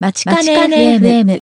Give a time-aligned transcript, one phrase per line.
[0.00, 1.40] まちかね FM。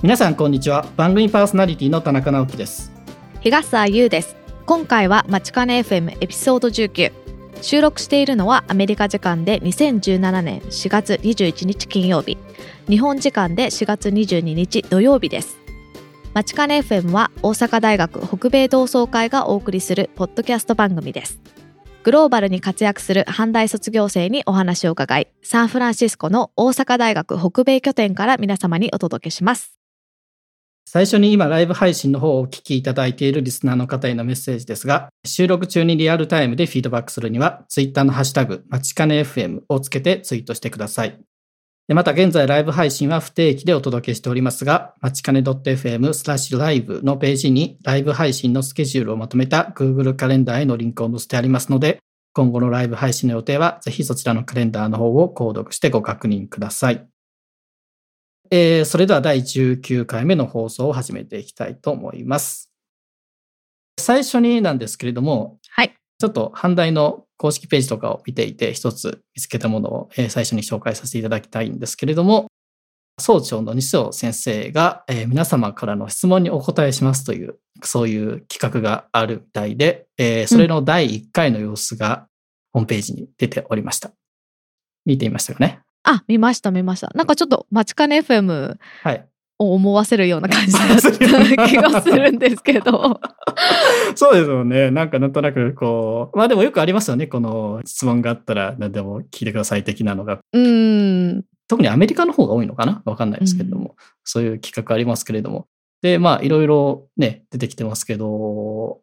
[0.00, 0.86] 皆さんこんにちは。
[0.96, 2.92] 番組パーソナリティの田中直樹です。
[3.40, 4.36] 東沢優です。
[4.64, 7.12] 今回はまちかね FM エピソード19
[7.62, 12.38] 収録しているのはアメリカ時間で2017年4月21日金曜日。
[12.88, 15.63] 日本時間で4月22日土曜日です
[16.34, 21.40] まちかね FM は大阪大学北米同窓会がお送りするポッドキャスト番組です
[22.02, 29.78] グローバルに活躍する阪大卒業生にお話を伺いサンフランシスコの大阪大学北米拠点から皆様にお届けします
[30.86, 41.18] 最初に今ライブ配信の方をお聞きいただいているリスナーの方へのメッセージですが、収録中にリアルタイムでフィードバックするには、ツイッターのハッシュタグ、まちかね FM をつけてツイートしてください。
[41.86, 51.98] でまた現在ライブ配信は不定期でお届けしておりますが、まちかね .fm スラッシュライブのページにライブ配信のスケジュールをまとめた Google カレンダーへのリンクを載せてありますので、
[52.32, 57.06] 今後のライブ配信の予定はぜひそちらのカレンダーの方を購読してご確認ください。
[58.50, 62.70] えー、それでは第19回目の放送を始めていきたいと思います。
[64.00, 65.58] 最初になんですけれども、
[66.18, 72.46] ちょっと阪大の公式ページとかを見ていて、一つ見つけたものを、えー最初に紹介させていただきたいんですけれども、
[73.20, 82.26] 総長の西尾先生が、えー皆様からの質問にお答えしますという、そういう企画があるみたいで、えーそれの第1回の様子が
[82.72, 84.12] ホームページに出ておりました。
[85.04, 85.80] 見ていましたよね？
[86.06, 89.26] あ見ました見ましたなんかちょっとまちかね FM はい。
[89.58, 91.12] を思わせるような感じだった
[91.68, 93.20] 気がするんですけど
[94.16, 94.90] そうですよね。
[94.90, 97.26] なんかなんとなくこう、まあでもよくありますよね。
[97.26, 100.38] この質問があったら何でも聞いてください的なのが。
[100.52, 103.02] うーん特にアメリカの方が多いのかな？
[103.04, 105.66] わかんないですけれども、そういう企画ありますけれども。
[106.02, 109.00] で、まあいろいろね、出てきてますけど、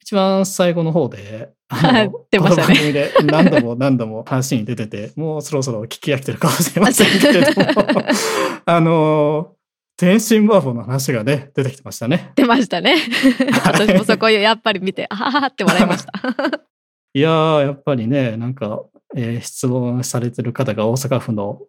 [0.00, 7.78] 一番最後の方で、あの出ましたねこの番組で何度も 何度も話に出てて、もうそろそろ聞き飽きてるかもしれませんけれども、
[8.66, 9.52] あの、
[9.96, 12.32] 天津バーボーの話がね、出てきてましたね。
[12.34, 12.96] 出ましたね
[13.64, 16.12] 私もそこやっぱり見てあははって笑いました
[17.14, 18.82] いやー、やっぱりね、なんか、
[19.16, 21.60] えー質問されてる方が大阪府の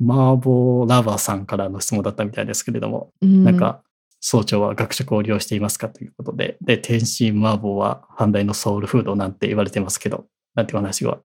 [0.00, 3.82] 麻婆ラバーさんからの質問だったみたいですけれども、なんか、
[4.20, 11.18] 総長は学食を利用していますかということで、で、天津麻婆は阪大のソウルフードなんて言われてますけど、なんてお話が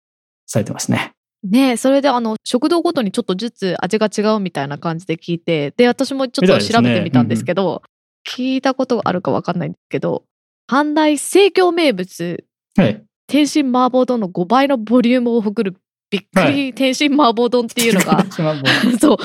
[0.45, 1.13] されてますね。
[1.43, 7.83] ねえそれであの食堂ごとにちょっとずつ味が違うみたいな感じで聞いてで私もちょっと調べてみたんですけど
[8.27, 10.23] 聞いたことがあるかわかんないんですけど
[10.69, 12.43] 阪大生協名物
[12.75, 13.03] はい。
[13.27, 15.77] 天津麻婆丼の5倍のボリュームを誇る
[16.09, 19.17] びっくり天津麻婆丼っていうのが 天津麻婆 そう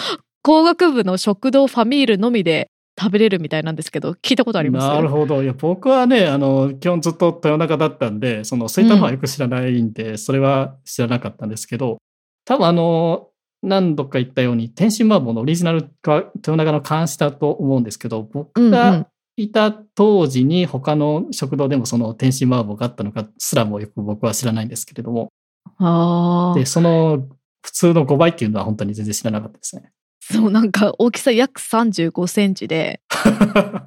[0.42, 2.68] 工学部の食堂ファミールのみで
[2.98, 4.86] 食べれるみたいなんですけど聞いたことあります？
[4.88, 5.42] なるほど。
[5.42, 11.98] いや、僕はね、あの、基本ずっと豊中だったんで、その、はよく知らないんで、それは知らなかったんですけど、
[12.44, 13.28] 多分あの、
[13.62, 25.32] 何度か言ったように、天津麻婆のオリジナルが豊中の監視だと思うんですけど、僕うんうんがいた当時に他の食堂でもその天津麻婆があったのかすらもよく僕は知らないんですけれども、
[25.78, 27.26] あで、その
[27.64, 29.90] 普通の5倍っていうのは本当に全然知らなかったですね。
[30.24, 33.00] そうなんか大きさ約35センチで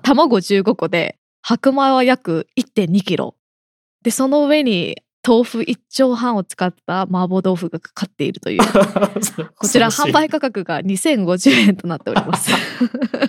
[0.04, 3.36] 卵15個で白米は約1.2キロ。
[4.04, 8.60] でその上に豆腐1丁半を使った麻婆豆腐がかかっているという。
[9.56, 12.52] こちら販売価格が2050円となっております。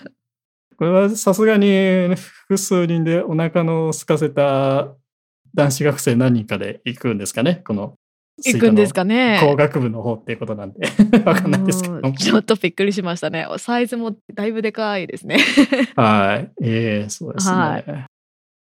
[0.77, 4.89] これはさすがに複数人でお腹の空かせた
[5.55, 7.95] 男子学生何人かで行くんですかねこの
[8.45, 9.39] 行くんですかね。
[9.43, 10.87] 工学部の方っていうことなんで。
[11.25, 11.95] わかんないですけど。
[11.95, 13.47] うんちょっとびっくりしましたね。
[13.59, 15.39] サイズもだいぶでかいですね。
[15.97, 16.53] はい。
[16.63, 18.07] ええそうですね、はい。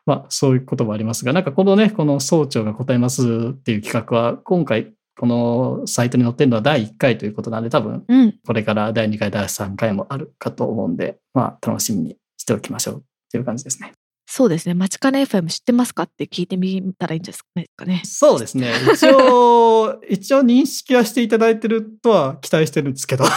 [0.06, 8.34] まあそういうこともありますがなんかこのねこの総長が答えますっていう企画は今回このサイトに載ってるのは第1回ということなんで多分うん。
[8.47, 13.00] これから第2回第3回もあるかと思うんでまあ楽しみにしておきましょうっ
[13.31, 13.92] ていう感じですね
[14.32, 14.74] そうですね。
[14.74, 16.04] まちかね FM 知ってますか？
[16.04, 17.42] って聞いてみたらいいんです
[17.77, 18.00] かね。
[18.04, 18.71] そうですね。
[18.94, 23.28] 一応、 一応認識はしていただいてるとは期待してるんですけど、っ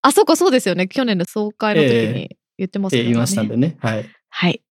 [0.00, 0.88] あ、そうか、そうですよね。
[0.88, 3.04] 去年の総会の時えに言ってますよね。
[3.04, 3.76] て言いましたんでね。
[3.80, 4.06] はい。
[4.30, 4.62] はい。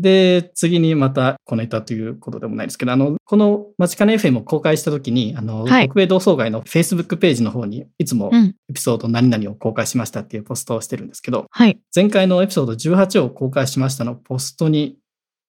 [0.00, 8.54] で、次にまたこネタということでもないですけど、あの、このマチカネ FM を公開した時に、あの、はい北米同窓会の Facebook ページの方に、いつもうん。
[8.70, 11.78] エピソード何々を公開しましたっていうポストをしてるんですけど、はい。
[11.94, 14.96] 前回のエピソード18を公開しましたのポストに、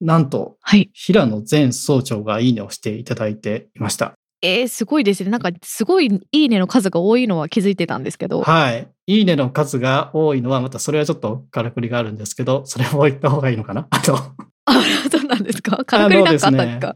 [0.01, 0.89] なんと、はい。
[0.93, 4.18] 平野前総長がいいねをしていただいていました。
[4.41, 5.29] えー、すごいですね。
[5.31, 8.41] なんか、すごいいいねの数が多いのは気づいてたんですけど。
[8.41, 8.87] はい。
[9.07, 13.87] いいねの数が多いのは、またそれはちょっとからくりがあるんですけど、それも言った方がいいのかな？
[13.91, 14.81] あと、あ、
[15.11, 15.83] そうなんですか？
[15.83, 16.95] からくりなんかあったんですか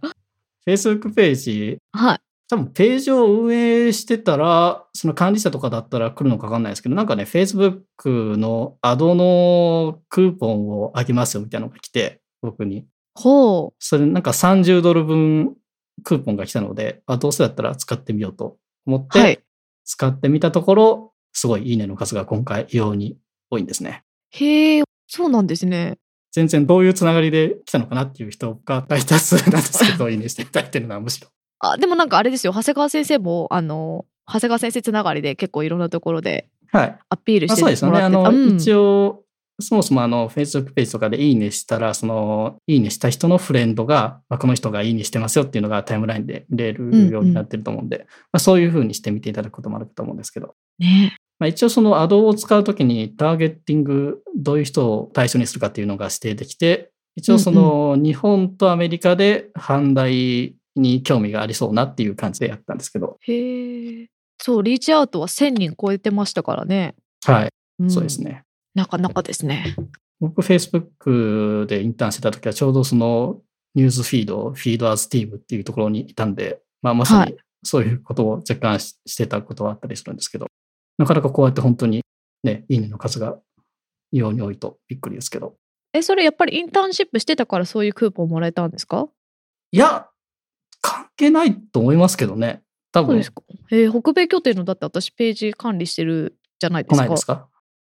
[0.67, 2.19] ？Facebook ページ、はい。
[2.49, 12.85] 多分ページを運営してたら、その管理者とかだったら来るのかわかんないですけど、なんかね、Facebook のアドのクーポンをあげますよみたいなのが来て、僕に。
[13.15, 13.73] ほう。
[13.79, 15.55] それなんか30ドル分
[16.03, 19.39] クーポンが来たので、あ、どうせだったら使ってみようと思って、はい。
[19.85, 23.17] 使ってみたところ、すごいいいねの数が今回異様に
[23.49, 24.03] 多いんですね。
[24.31, 25.97] へえ、そうなんですね。
[26.31, 31.27] 全然どういうつながりで来たのかなっていう人が大多数なんですけど、いいねしていただいてるのはむしろ。
[31.59, 32.53] あ、でもなんかあれですよ。
[32.53, 36.99] 長谷川先生も、あの、長谷川先生つながりで結構いろんなところではい。
[37.09, 38.01] アピールしてあそうですよね。
[38.01, 39.22] あの、うん一応、
[39.63, 51.15] そもそもあの、Facebook ページとかでいいねしたら、その、いいねした人のフレンドが、まあ、この人がいいねしてますよっていうのがタイムラインで見れるようになってると思うんで、まあ、そういうふうにしてみていただくこともあると思うんですけど、ね。
[51.39, 64.07] まあ、一応そのアドを使うときにターゲッティング、どういう人を対象にするかっていうのが指定できて、一応その日本とアメリカで阪大に興味がありそうなっていう感じでやったんですけど、へえ。
[64.39, 66.95] そう、リーチアウトは1000人超えてましたからね。
[67.25, 67.49] は
[67.79, 68.21] い、んそうです。
[68.21, 68.43] ね。
[68.73, 69.75] なかなかですね。
[70.19, 73.41] 僕、Facebook でインターンしてた時はちょうどその
[73.75, 80.47] ニュースフィード、フィードアーズティームっていうところにいたんで、まあまさにはいそういうことを若干ししてたことはあったりするんですけど、
[80.97, 82.01] なかなかこうやって本当に
[82.43, 83.37] ね、いいねの数が
[84.11, 85.55] 異様に多いとびっくりですけど。
[85.93, 89.07] え、それやっぱりインターンシップしてたからそういうクーポンもらえたんですか？
[89.71, 90.09] いや、
[90.81, 92.63] 関係ないと思いますけどね。
[92.91, 93.41] 多分そうですか。
[93.71, 97.01] えー北米拠点のだって私ページ管理してるじゃないで来すか。
[97.03, 97.47] ないですか？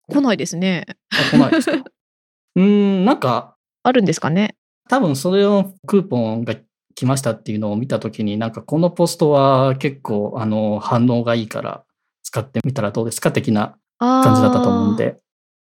[0.09, 0.85] 来ないですね。
[1.11, 1.77] あ来ないですか？
[2.56, 4.56] うーん、なんか、あるんですかね？
[4.89, 6.56] 多分それのクーポンが
[6.95, 11.83] 来ましたっていうのを見たときに、なんかこのポストは結構あの反応がいいから
[12.23, 15.17] 使ってみたらどうですか的なあ感じだったと思うんーで、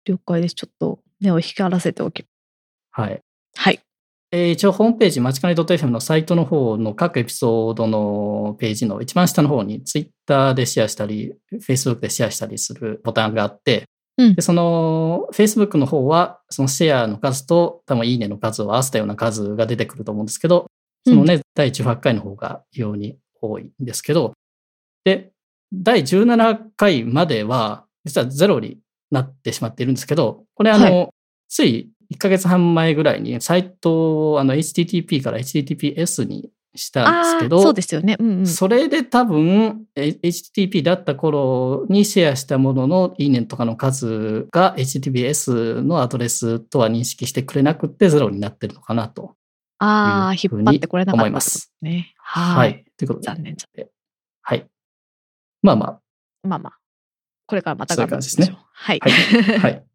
[0.06, 0.56] 了解です。
[0.56, 2.26] ちょっと目を光らせておき。
[2.92, 3.22] はい。
[3.56, 3.80] はい。
[4.34, 11.34] えー一応ホームページ、まちかね .fm のサイトの方の各エピソードのページの一番下の方に Twitter でシェアしたり、
[11.68, 13.84] Facebook でシェアしたりするボタンがあって、
[14.18, 14.36] うん。
[14.36, 20.68] でその Facebook の方はそのシェアの数と多分いいねの数を合わせたような数が出てくると思うんですけど、
[21.06, 24.34] そのね、第18回の方が非常に多いんですけど、
[25.04, 25.32] で、
[25.74, 28.80] 第17回までは実はゼロに
[29.10, 31.10] なってしまっているんですけど、これあの、は
[31.48, 38.16] つい1ヶ月半前ぐらいにサイトをあの HTTP から HTTPS にしたんですけど、そうですよね。
[38.20, 38.48] うんうん。
[38.48, 49.36] それで多分、え HTTP だった頃にシェアしたもののいいねとかの数が HTTPS のアドレスとは認識してくれなくてゼロになってるのかなと。
[49.80, 52.14] ああ、引っ張ってこれなかった思いますってことね。
[52.18, 52.56] は。
[52.56, 52.86] はいい。
[52.98, 53.28] ということで。
[53.28, 53.66] 残念じ
[54.42, 54.68] はい。
[55.62, 56.50] まあまゃん。
[56.50, 56.78] まあまあ。
[57.48, 58.68] これからまたそういう頑張感じですねりましょう。
[58.72, 59.00] はい。
[59.00, 59.86] はいあ、はい。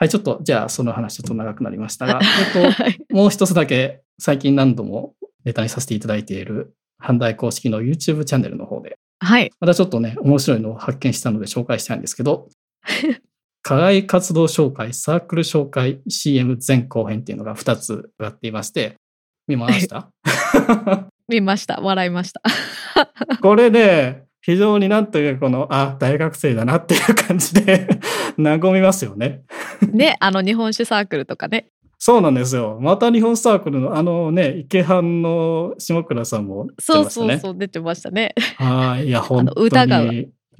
[0.00, 2.20] はい、ちょっと、じゃあその話ちょっと長くなりましたが、
[2.54, 5.14] えっと、はいもう一つだけ最近何度も
[5.44, 9.50] ネタにさせていただいている阪大公式の YouTube チャンネルの方で、はい。
[9.60, 12.48] またちょっとね、面白いのを発見したので紹介したいんですけど、
[13.62, 18.94] 課外活動紹介、サークル紹介、CM 前後編っていうのが2つ上がっていまして、
[19.46, 20.10] 見ました？
[21.28, 21.80] 見ました。
[21.80, 22.42] 笑いました。
[23.42, 27.88] これで、非常になんというかこの、あ、大学生だなっていう感じで
[28.38, 29.42] 和みますよね。
[29.92, 31.66] ね、あの日本酒サークルとかね。
[32.02, 32.78] そうなんですよ。
[32.80, 37.32] また日本サークルのあのね、池半の下倉さんも出てそうましたね。
[37.34, 38.34] そうそう、出てましたね。
[38.56, 39.08] はい。
[39.08, 39.66] いや、 本当に。
[39.66, 40.10] 歌が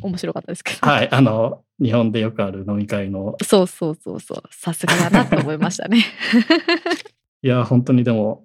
[0.02, 0.86] 面白かったですけど。
[0.86, 1.10] はい。
[1.10, 3.36] あの、日本でよくある飲み会の。
[3.42, 4.42] そうそうそうそう。
[4.50, 6.04] さすがだなと思いましたね。
[7.42, 8.44] いや、本当にでも、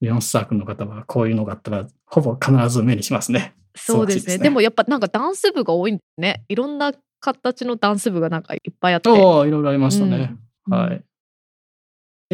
[0.00, 3.54] 日本サークルの方はこういうのがあったら、ほぼ必ず目にしますね。
[3.76, 4.24] そうですね。
[4.24, 6.42] ですねでもやっぱなんかダンス部が多いんですね。
[6.48, 9.10] いろんな形のダンス部がなんかいっぱいあって。
[9.10, 10.34] おおいろいろありましたね。
[10.68, 11.04] うんはい。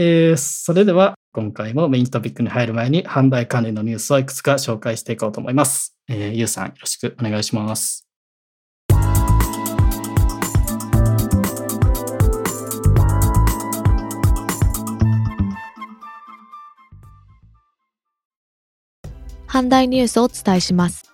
[0.02, 5.95] えー、それでは、今回もメイントピックに入る前に、販売関連のニュースをいくつか紹介していこうと思います。
[6.09, 8.07] えー、ゆうさん、よろしくお願いします。
[19.47, 21.10] 阪大ニュースをお伝えします。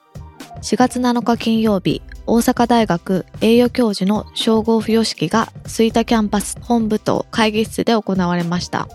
[0.66, 8.88] 4月7日金曜日、大阪大学栄誉教授の称号付与式が吹田キャンパス本部と会議室で行われました。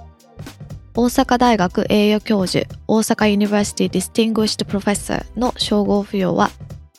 [0.93, 6.49] 大阪大学栄誉教授大阪 University Distinguished Professor の称号付与は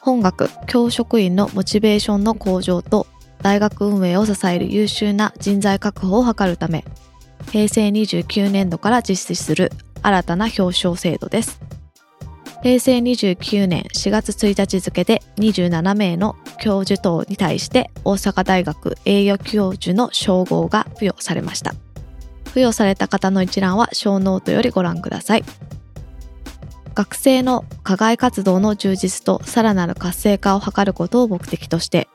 [0.01, 3.07] 本学教職員のモチベーションの向上と
[3.43, 6.83] 大学運営を支える優秀な人材確保を図るため
[7.51, 11.61] 平成29年度から実施する新たな表彰制度です。
[12.63, 21.75] 平成29年4月1日付で27名の教授等に対して大阪大学栄誉教授の称号が付与されました。
[22.45, 25.45] 付与された方の一覧は小ノートよりご覧ください。
[26.95, 32.07] 学生の課外活動の充実とさらなる活性化を図ることを目的として、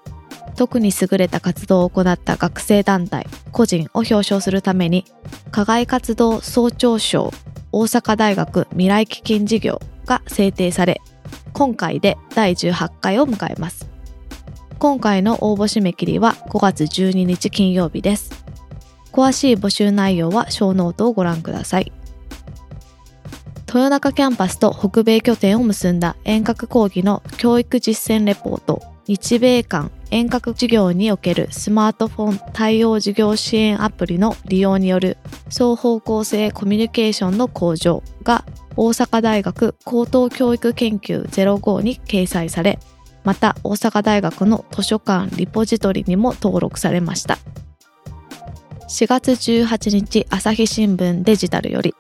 [0.56, 5.04] 特に優れた活動を行った学生団体、個人を表彰するために、
[5.52, 7.34] 課外活動総長賞
[7.72, 11.02] 大阪大学未来基金事業が制定され、
[11.54, 13.88] 今回で第18回を迎えます。
[14.80, 18.32] 今回の応募締め切りは5月12日金曜日です。
[19.12, 21.92] 詳しい募集内容はショーノートをご覧ください。
[23.68, 35.18] 豊中キャンパスと北米拠点を結んだ遠隔講義の教育実践レポート、日米間遠隔授業におけるスマートフォン対応授業支援アプリの利用による
[35.50, 38.46] 双方向性コミュニケーションの向上が
[38.76, 42.80] 大阪大学高等教育研究05に掲載され、
[43.24, 47.40] また大阪大学の図書館リポジトリにも登録されました。
[48.88, 51.94] 4月18日朝日新聞デジタルより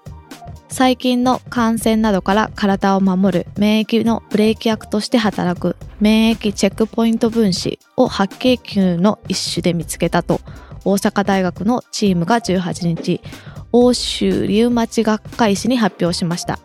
[0.70, 10.42] 最近の感染などから体を守る免疫のブレーキ役として働く免疫チェックポイント分子を白血球の一種で見つけたと。
[10.86, 13.22] 大阪大学のチームが18日
[13.74, 16.60] 欧州リウマチ学会誌に発表しました。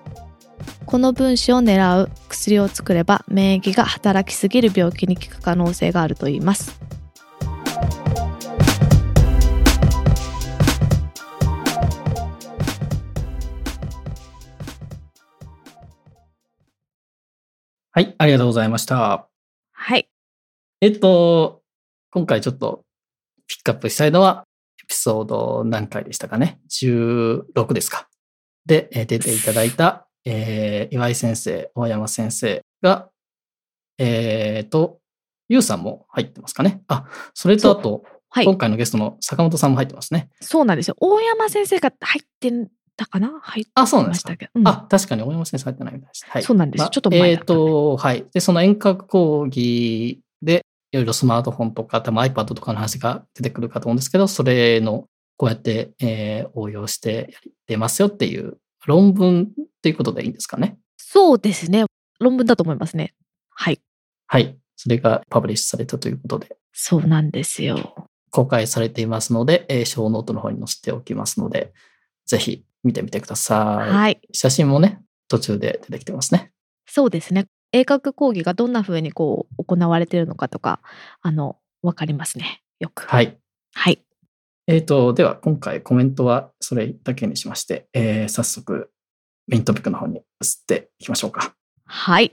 [0.87, 6.81] この分子を狙う薬を作れば免疫が働きすぎる病気に効く可能性があるといいます。
[17.95, 19.29] はい、ありがとうございました。
[19.73, 20.09] はい
[20.81, 21.61] えっと、
[22.11, 22.85] 今回ちょっと
[23.47, 24.45] ピックアップしたいのは、
[24.83, 28.09] エピソード何回でしたかね ?16 ですか。
[28.65, 33.11] で、えー出ていただいた、えー岩井先生、大山先生が、
[33.99, 34.99] えっ、と、
[35.51, 36.83] ゆうさんも入ってますかね？
[36.89, 40.31] あ、それとあと、はい今回のゲストの坂本さんも入ってますね。
[40.41, 42.51] そうなんですよ大山先生が入って
[43.05, 43.41] たかな？
[43.41, 44.37] 入ってあ、そうなんでかますした。
[44.37, 46.27] けど、うんあ、確かに大山先生入ってないみたいです。
[46.29, 46.43] はい。
[46.43, 48.27] そうなんですまあちょっと前えっ、だったんでと、はい。
[48.33, 55.07] で、その遠隔講義で、いろいろスマートフォンとか、多分 iPad とかの話が出てくるかと思うんですけど、それの、
[55.37, 60.77] こうやって、えー応用してやってますよっていう論文っていうことでいいんですかね？
[60.99, 61.85] そうですね
[62.21, 63.15] 論文だと思いますね
[63.51, 63.81] はい
[64.27, 64.57] はい。
[64.77, 71.73] それが publish されたということで、そうなんですよ公開されていますので、えー、ショーノートの方に載せておきますので、
[72.27, 73.91] ぜひ見てみてください。
[73.91, 76.53] はい写真もね、途中で出てきてますね。
[76.87, 80.81] そうですね英学講義がどんな風にこう行われているのかとか
[81.23, 83.39] あのわかりますねよくはい。
[83.75, 84.05] はい
[84.69, 88.91] えー、と、では今回コメントはそれだけにしまして、えー早速
[89.49, 90.25] メイントピックの方に移っ
[90.67, 91.55] ていきましょうか。
[91.85, 92.33] はい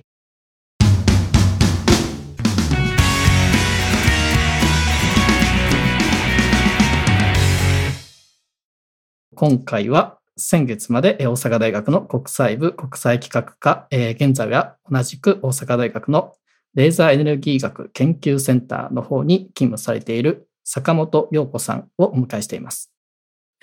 [9.35, 16.33] 今回は先月までえー大阪大学の国際部国際企画科、えー現在は同じく大阪大学の
[16.73, 22.91] レーザーエネルギー学研究センターの方に勤務されている坂本陽子さんをお迎えしています。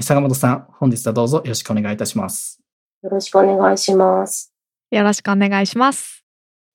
[0.01, 2.61] 坂本さん、本日はどうぞよろしくお願いいたします。
[3.03, 4.53] よろしくお願いします。
[4.91, 6.25] よろしくお願いします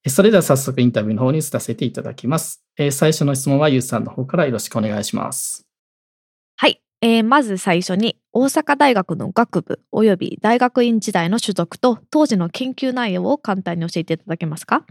[0.04, 2.64] えそれでは早速インタビューの方に移らせていただきます。
[2.78, 5.68] えー最初の質問はゆうさんの方からよろしくお願いします。
[6.56, 14.86] はい、えーまず最初に大阪大学の学部および大学院時代の所属と当時の研究内容を簡単に教えていただけますか？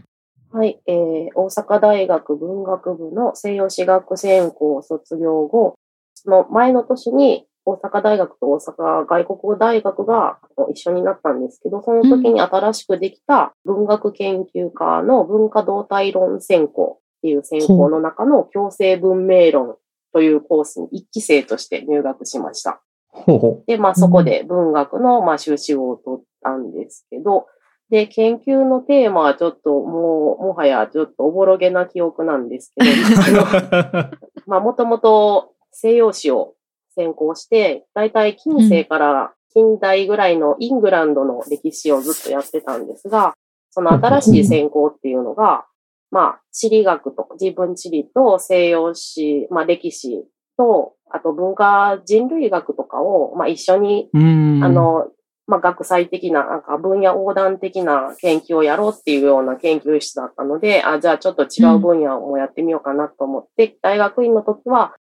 [0.51, 5.75] はい、えー、大阪大学文学部の西洋史学専攻を卒業後、
[6.13, 10.39] その前の年に大阪大学と大阪外国語大学が
[10.69, 19.77] 一緒になったんですけど、その時に新しくできた文学研究科の文化動態論専攻っていう専攻の中の共生文明論
[20.13, 22.81] というコースに一期生として入学しました。
[23.07, 27.47] ほうほで、まあそこで文学の、まあ修士号を取ったんですけど、
[27.89, 32.85] で、研究のテーマはちょっともう、もはやちょっとおぼろげな記憶なんですけ
[33.33, 36.55] ど、あ のまあもともと西洋史を
[36.95, 43.35] 専攻して、だいたい近世から近代ぐらいのイングランドの歴史をずっとやってたんですが、
[43.71, 45.65] その新しい専攻っていうのが、
[46.11, 50.25] まあ地理学と自分地理と西洋史、まあ歴史
[50.57, 54.09] と、あと文化人類学とかを、まあ一緒に。
[54.13, 55.07] あ、の、
[55.51, 64.95] まあ、学際的な、なんか分野横断的な研究をやろうっていうような研究室だったので、あ、じゃあちょっと違う分野をやってみようかなと思って、大学院の時は、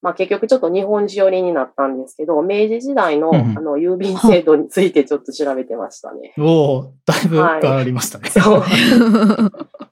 [0.00, 6.32] まあ、結局ちょっと日本史寄りになったんですけど、明治時代の、うんうんあの、郵便制度についてちょっと調べてましたね。
[6.38, 8.30] おおだいぶ変わりましたね。
[8.30, 8.62] そう。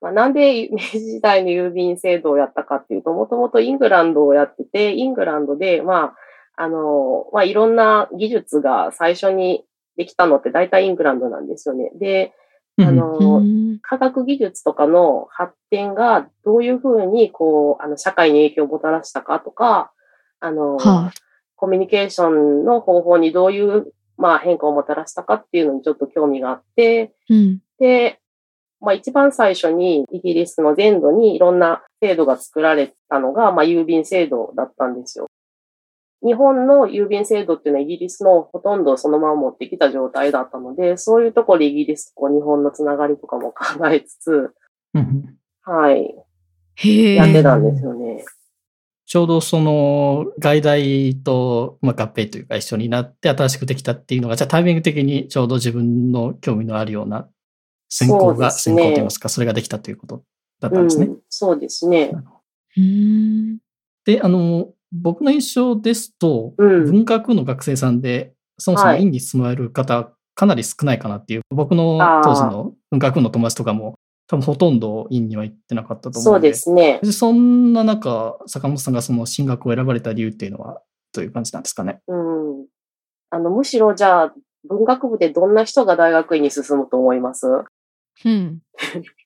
[0.00, 6.14] まあ、なんで明治時代の郵便制度をやったかっていうと、もともとイングランドをやってて、イングランドで、ま
[6.56, 9.64] あ、あの、まあ、いろんな技術が最初に
[9.96, 11.90] できたのって大体イングランドなんですよね。
[11.98, 12.32] で、
[12.78, 13.42] あの、
[13.80, 19.92] 科学技術とかの発展がどういうふうに、こう、あの、社会に影響をもたらしたかとか、
[20.40, 21.12] あの、はあ、
[21.56, 28.20] コミュニケーションの方法にどういう、まあ、変化をもたらしたかっていうのにちょっと興味があって、うん、で、
[28.80, 35.26] まあ、一番最初にイギリスの全土にいろんな制度が作られたのが、まあ、郵便制度だったんですよ。
[36.24, 44.50] 日本の郵便制度っていうのはイギリスのほとんどそのまま持ってきた状態だったので、そういうところでイギリスと日本のつながりとかも考えつつ、
[45.62, 46.14] はい。
[47.16, 48.24] やってたんですよね。
[49.04, 57.28] ちょうどその外大と、まあ、合併というか一緒になって新しくできたっていうのが、じゃあタイミング的にちょうど自分の興味のあるような
[57.98, 60.22] 専攻が、ね、専攻といいますか、それができたということ
[60.60, 61.06] だったんですね。
[61.06, 62.12] うん、そうですね。
[64.04, 73.94] で、あの、僕の印象ですと、うん、文学の学生さんで、そもそも院に進まれる方、かなり少ないかなっていう、僕の当時の文学の友達とかも、
[74.28, 76.52] 多分ほとんど院には行ってなかったと思うので。
[76.54, 77.12] そうですね。
[77.12, 82.00] そんな中、坂本さんがその進学を選ばれた理由っていうのは、どういう感じなんですかね？
[82.08, 82.66] うん。
[83.30, 84.34] あの、むしろじゃあ、
[84.68, 87.46] 文学部でどんな人が大学院に進むと思います？
[88.24, 88.60] うん。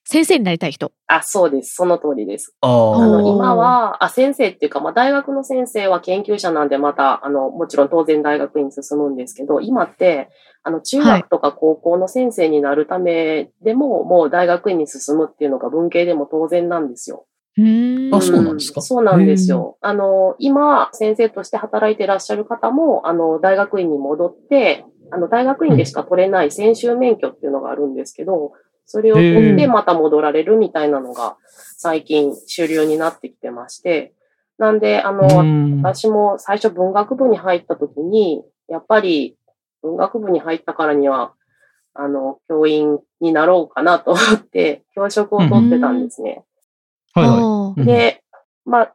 [0.03, 0.91] 先生になりたい人。
[1.07, 1.75] あ、そうです。
[1.75, 2.55] その通りです。
[2.61, 10.29] あの今は、あ、先生っていうか、まあ、大学の先生は研究者なんで、また、あの、もちろん当然大学院に進むんですけど、今って、
[10.63, 17.25] あの、中学とか高校の先生になるためでも、はい、もう大学院に進むっていうのが文系でも当然なんですよ。
[18.11, 18.81] あ、そうなんですか？
[18.81, 19.77] そうなんですよ。
[19.81, 28.53] あの、今、先生として働いていらっしゃる方も、あの、大学院に戻って、あの、大学院でしか取れない専修免許っていうのがあるんですけど、
[28.85, 31.37] それを取ってまた戻られるみたいなのが
[31.77, 34.13] 最近主流になってきてまして、
[34.57, 39.35] なんで、あの、私も最初文学部に入った時に、やっぱり
[39.81, 41.33] 文学部に入ったからには、
[41.93, 46.43] あの、教員になろうかなと思って、教職を取ってたんですね。
[47.13, 47.85] はいはい。
[47.85, 48.23] で、
[48.65, 48.93] まあ、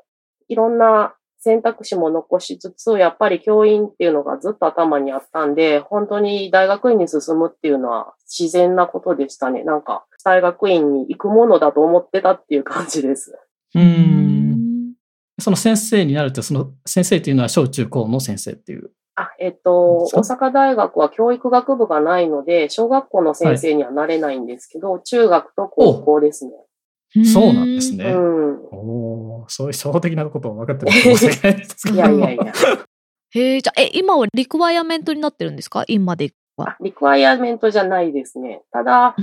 [0.49, 1.15] いろんな
[1.47, 9.63] 選択肢も残しつつ、やっぱり教員っていうのがずっと頭にあったんで、本当に大学院に進むっていうのは自然なことでしたね。
[9.63, 13.39] なんか、大学院に行くものだと思ってたっていう感じです。
[13.77, 14.95] うん。
[15.39, 18.91] その先生になるって、その先生っていうのは小中高の先生っていう。
[19.15, 26.51] あ、えっと、大阪大学は教育学部がないので、小学校の先生にはなれないんですけど、はい、中学と高校ですね。
[27.25, 28.05] そうなんですね。
[28.13, 32.53] うん、おそういう初歩的なことを分かって申し訳ないですいやいやいや。
[33.31, 35.85] へえ、じゃあ、え、今はリクワイアメントになってるんですか？
[35.89, 36.77] 今では。
[36.81, 38.63] リクワイアメントじゃないですね。
[38.73, 39.21] ただ、あ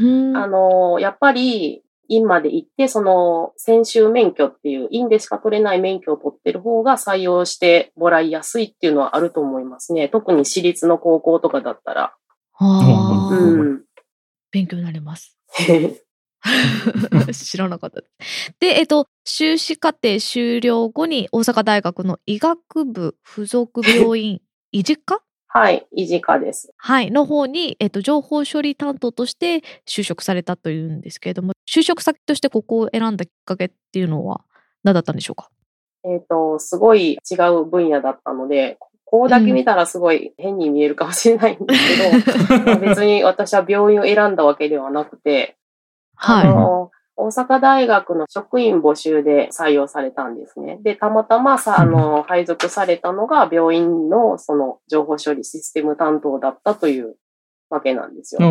[0.48, 10.10] の、やっぱり、院まで行って、その、専修免許っていう、院でしか取れない免許を取ってる方が採用してもらいやすいっていうのはあると思いますね。
[10.10, 12.13] 特に私立の高校とかだったら。
[12.54, 13.84] はあ、うん。
[14.52, 15.38] 勉強になります。
[17.34, 18.02] 知らなかった
[18.60, 26.74] でえっと、修士課程終了後に大阪大学の医学部附属病院、医事課はい、医事課です。
[26.78, 34.42] はい、の方に、えっと、情報処理担当として就職されたというんですけれども、就職先としてここを選んだきっかけっていうのは
[34.84, 35.50] 何だったんでしょうか？
[36.06, 45.56] えっ、と、すごい違う分野だったので、ここだけ見たらすごい変に見えるかもしれないんですけど、 別に私は病院を選んだわけではなくて、
[46.24, 46.48] はい。
[46.48, 50.80] あの、大阪大学の職員募集で採用されたんですね。
[50.84, 57.16] で、たまたまさ、あの、配属されたのが病院のその情報処理システム担当だったという
[57.70, 58.42] わけなんですよ。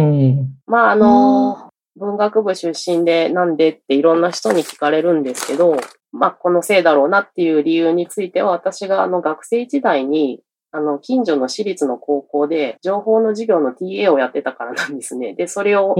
[0.66, 5.76] まあ、あの、文学部出身でなんでっていろんな人に聞かれるんですけど、
[6.12, 10.40] まあ、このせいだろうなっていう理由については、私があの学生時代に
[10.74, 15.34] あの、近所の私立の高校で、情報の授業の TA をやってたからなんですね。
[15.34, 15.94] で、それを、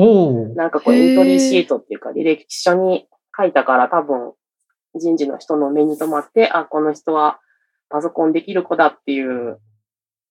[0.56, 3.06] なんかこう、エントリーシートっていうか、履歴書に
[3.36, 4.32] 書いたから多分、
[4.94, 7.38] 人事の人の目に留まって、あ、この人は
[7.90, 9.60] パソコンできる子だっていう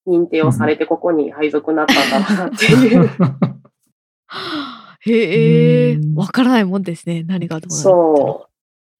[0.08, 3.10] 認定をされて、ここに配属になったんだろうなっていう。
[5.04, 7.24] へえ、わからないもんですね。
[7.24, 8.50] 何がどうなそ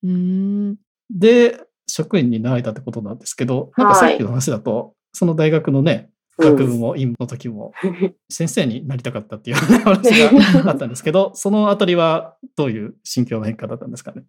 [0.04, 0.08] う。
[0.08, 0.78] うん。
[1.10, 7.74] で、職員になられたってことなんですけど、なんかさっきの話だと、その大学のね、学部も院の時も、
[8.30, 10.10] 先生になりたかったっていう話
[10.64, 14.24] が あったんですけど、そのあたりはどういう心境の変化だったんですかね？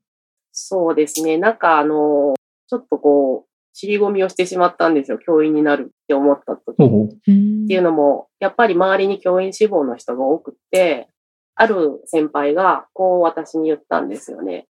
[0.52, 1.38] そうですね。
[1.38, 2.34] なんかあの、
[2.68, 5.18] ちょっとこう、尻込みをしてしまったんですよ。
[5.18, 11.08] 教員になるって思った時っていうのも、やっぱり周りに教員志望の人が多くって、
[11.54, 14.66] ある先輩が、こう私に言ったんですよね。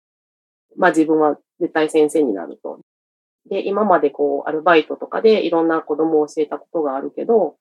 [0.77, 2.81] まあ自分は絶対先生になると。
[3.49, 7.57] で、今までこう、アルバイトとかでいろんな子供を教えたことがあるけど、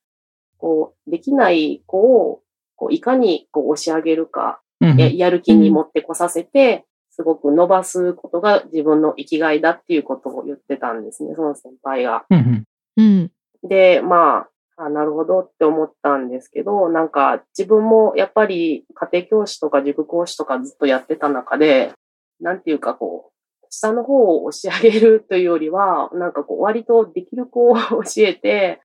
[0.57, 2.41] こう、できない子を、
[2.75, 12.25] こう、いかにこう、押し上げるか、うんややる気に持ってこさせて、すごく伸ばすことが自分の生きがいだっていうことを言ってたんですね、その先輩が。
[12.29, 12.63] うん
[12.97, 13.31] うん。
[13.63, 21.91] で、まあ、あなるほどって思ったんですけど、なんか自分もやっぱり家庭教師とか塾講師とかずっとやってた中で、
[22.39, 23.31] なんていうかこう、
[23.71, 28.81] 下の方を押し上げるというよりは、 なんかこう割とできる子を教えて、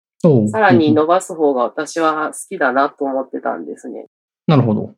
[0.50, 4.06] さらにうん伸ばす方が私は好きだなと思ってたんですね。
[4.46, 4.94] なるほど。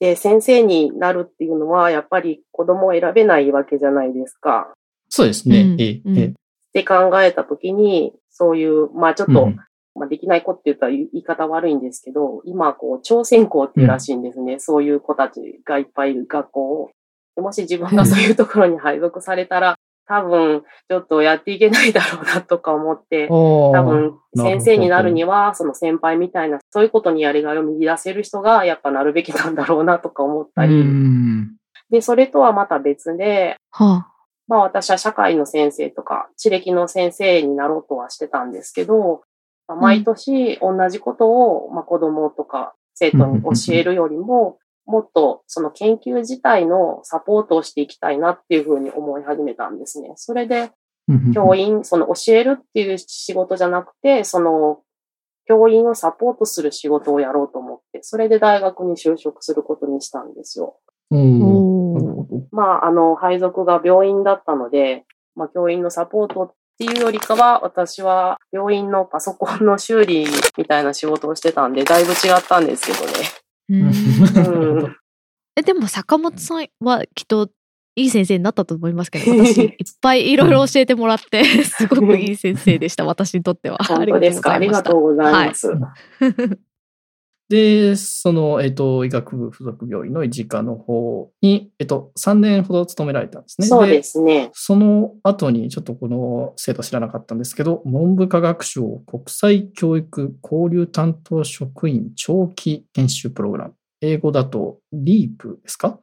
[0.00, 4.72] で、先生になるっていうのは、やっぱり子供を選べないわけじゃないですか。
[5.08, 5.60] そうですね。
[5.60, 6.32] うんええうんええっ
[6.72, 9.56] て考えたときに、そういう、まあちょっと、うん
[9.98, 14.58] まあできない子って言ったら言い方悪いんですけど、今こう、挑戦校っていうらしいんですね。
[14.58, 16.90] そういう子たちがいっぱいいる学校を。
[17.36, 30.74] でもし自分がそういうところに配属されたら、多分、ちょっとやっていけないだろうなとか思って、 多多分、先生になるには、その先輩みたいな、そういうことにやりがいを見出せる人が、やっぱなるべきなんだろうなとか思ったうり。
[30.82, 31.56] ん。
[31.90, 34.08] で、それとはまた別で、は
[34.48, 39.22] まあ私は社会の先生とか、地歴の先生になろうとはしてたんですけど、
[39.66, 50.12] まあ毎年同じことを、まあ、子供とか生徒に教えるよりも、もっとその研究自体のサポートをしていきたいなっていうふうに思い始めたんですね。
[50.16, 50.70] それで
[51.34, 54.80] 教員、その教えるっていう仕事じゃなくて、その
[55.46, 60.78] 教員をサポートする仕事をやろうと思って、それで大学に就職することにしたんですよ。
[62.50, 65.04] まあ、あの、配属が病院だったので、
[65.36, 70.26] まあ、教員のサポートっていうよりかは、私は病院のパソコンの修理
[70.58, 73.12] みたいな仕事をしてたんで、だいぶ違ったんですけどね。
[75.56, 77.50] えでも坂本さんはきっと
[77.96, 83.78] いい先生になったと思いますけど 私いっぱいいろいろ教えてもらって すごくいい先生でした私にとっては。
[83.80, 84.12] あり
[84.68, 85.72] がとうございます。
[87.48, 93.68] で、その、えっ、と、医学部附属病院の医事科の方に、えっ、と、3年ほど勤められたんですね。
[93.68, 94.50] そうですね。
[94.52, 103.74] その後に、ちょっとこの制度知らなかったんですけど、文部科学省国際教育交流担当職員長期研修プログラム。
[104.00, 106.00] 英語だと LEAP ですか？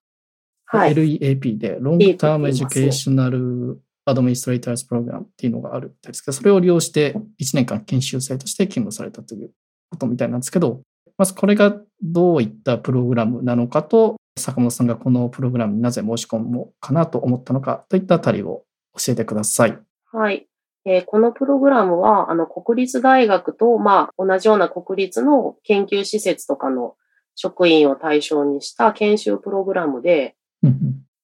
[0.65, 0.95] はい。
[0.95, 3.75] LEAP で Long LEAP って Term 言いますね Educational
[4.08, 9.51] Administrators Program っていうのがあるみたいですけど、それを利用して1年間研修生として勤務されたという
[9.91, 10.82] ことみたいなんですけど、
[11.23, 18.65] まずこれがどういったプログラムなのかと、坂本さんがこのプログラムになぜ申し込もうかなと思ったのかといったあたりを
[18.97, 19.79] 教えてください。
[20.12, 20.47] はい。
[20.83, 26.95] えーこのプログラムは、あの、国立大学と、まあ、同じような国立の研究施設とかの
[27.36, 30.36] 職員を対象にした研修プログラムで、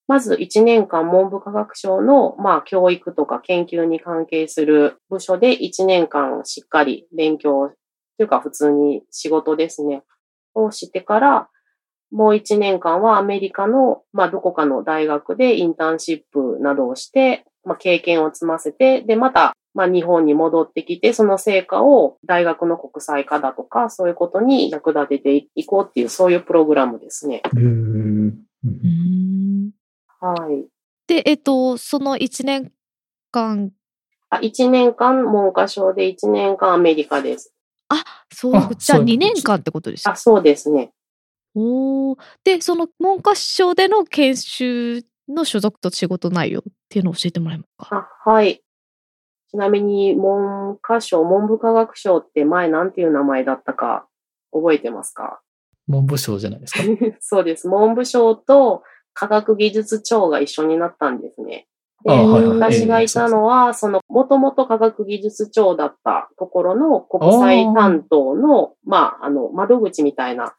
[0.08, 7.74] まず1年間文部科学省の、まあ、教育とか研究に関係する部署で1年間しっかり勉強
[8.20, 10.04] というか普通に仕事ですね、
[10.54, 11.50] をしてから、
[12.12, 27.42] もう1年間はアメリカの、まあ、どこかの大学でインターンシップなどをして、まあ、経験を積ませて、で、また、まあ、日本に戻ってきて、その成果を大学の国際化だとか、そういうことに役立てていこうっていう、そういうプログラムですね。
[30.20, 30.68] はい。
[31.08, 32.74] でえっとその1年
[33.32, 33.72] 間？
[34.30, 37.54] あ、1年間文科省で1年間アメリカです。
[38.32, 40.12] そうあじゃあ2そういうことです年間ってことですか？
[40.12, 40.92] あ、そうですね。
[41.56, 48.10] おーでその文科省での研修の所属と仕事内容っていうのを教えてもらえますか？
[48.26, 48.62] あ、はい。
[49.52, 54.08] ちなみに文科省、文部科学省って前なんていう名前だったか
[54.54, 55.42] 覚えてますか？
[55.88, 56.84] 文部省じゃないですか？
[57.20, 57.68] そうです。
[57.68, 61.68] 文部省と科学技術庁が一緒になったんですね。
[62.04, 70.56] で、私がいたのは、その、もともと科学技術庁だったところの国際担当の、まあ、あの、窓口みたいな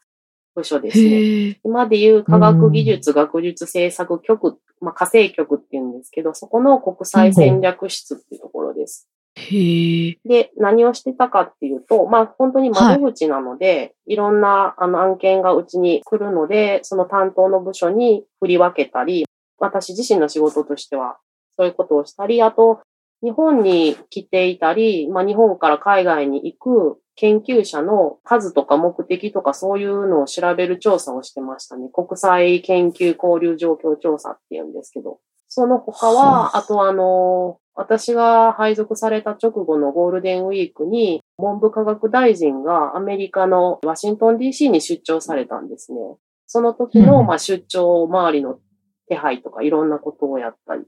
[0.55, 1.59] 部署ですね。
[1.63, 9.07] 今でいう科学技術学術政策局、まあ、火星局って言うんですけど、そこの国際戦略室っていうところです。
[9.35, 10.17] へえ。
[10.25, 19.25] で、何をしてたかっていうと、まあ本当に窓口なので、い、ろんなあの案件がうちに来るので、その担当の部署に振り分けたり、
[19.57, 21.17] 私自身の仕事としては
[21.57, 22.81] そういうことをしたり、あと、
[23.23, 31.89] 日本に来ていたり、まあ日本から海外に行く研究者の数とか目的とかそういうのを調べる調査をしてましたね。
[31.93, 35.19] 国際研究交流状況調査って言うんですけど。
[35.47, 45.99] その他は、あとあの、私が配属された直後のゴールデンウィークに、文部科学大臣がアメリカのワシントン DC に出張されたんですね。
[46.47, 48.59] その時の、うんまあ、出張周りの
[49.07, 50.83] 手配とかいろんなことをやったり、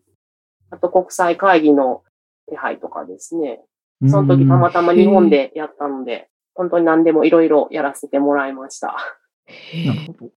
[0.73, 2.01] あと国際会議の
[2.49, 3.61] 手配とかですね。
[4.09, 8.95] その時たまたま日本でやったので、本当に何でもいろいろやらせてもらいました。
[9.85, 10.29] なるほど。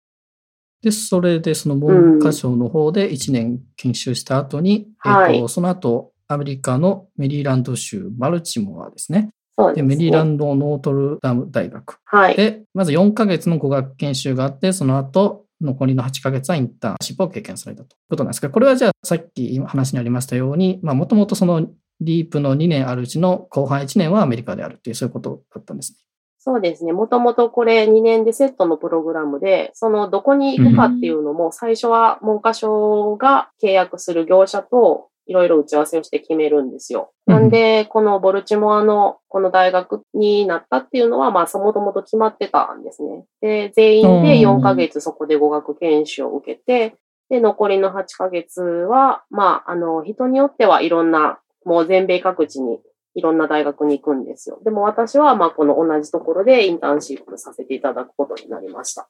[0.83, 9.31] で、それでその文科省の方で1年研修した後に、はいえっと、その後、アメリカのメリーランド州マルチモアですね。
[9.75, 9.83] で、ね。
[9.83, 11.99] メリーランドノートルダム大学。
[12.05, 12.37] はい。
[12.37, 21.67] で、まず4ヶ月の語学研修があって、その後、残りの8ヶ月はインターンシップを経験されたということなんですが、これはじゃあさっき話にありましたように、もともとその
[22.01, 25.99] リープの2年あるうちの後半1年はアメリカであるというそういうことだったんですね。
[26.39, 26.93] そうですね。
[26.93, 37.13] もともとこれ2年でセットのプログラムで、そのどこに行くかっていうのも、最初は文科省が契約する業者といろいろ打ち合わせをして決めるんですよ。
[37.27, 43.25] うんなんで、このボルチモアのこの大学になったっていうのは、まあ、そもともと決まってたんですね。
[43.41, 46.97] で、全員で4ヶ月そこで語学研修を受けて、
[47.29, 52.79] で、残りの8ヶ月は、まあ、あの、人によってはいろんな、もう全米各地に
[53.15, 54.61] いろんな大学に行くんですよ。
[54.65, 59.09] でも私は、まあ、この同じところでインターンシップさせていただくことになりました。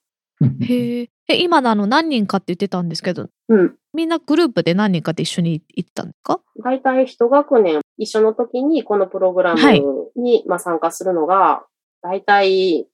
[0.60, 1.10] へえ。
[1.28, 3.76] え、今のあの何人かって言ってたんですけど、うん。
[3.92, 6.40] みんなグループで何人かで一緒に行ったんですか？
[6.62, 9.82] 大体一学年一緒の時にこのプログラムはい
[10.16, 11.64] に、まあ、参加するのが、
[12.02, 12.86] 大体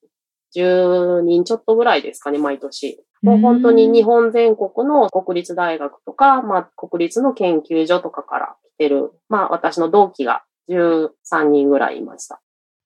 [0.56, 3.04] 10人ちょっとぐらいですかね、毎年。
[3.22, 12.40] もう本当に日本全国の国立大学とか、まあ、国立の研究所とかから来てる、まあ、私の同期が13人ぐらいいました。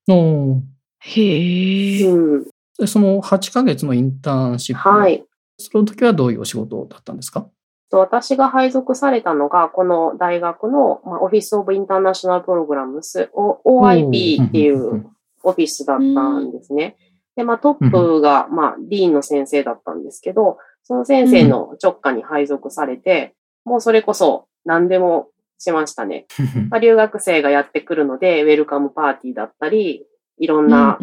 [0.09, 0.61] おー
[0.99, 2.07] へえ。
[2.07, 2.45] うん。
[2.79, 5.25] でその8ヶ月のインターンシップ、はい。
[5.59, 7.49] その時はどういうお仕事だったんですか？
[7.91, 15.07] と私が配属されたのが、この大学の、まあ、オフィスオブインターナショナルプログラムス、OIP っていう
[15.45, 16.97] オフィスだったんですね。
[17.37, 26.27] で、まあトップが、まあ、ディーンの先生だったんですけど、その先生の直下に配属されて、もうそれこそ何でもしましたね。
[26.71, 30.07] まあ、留学生がやってくるので、ウェルカムパーティーだったり、
[30.39, 30.99] いろんな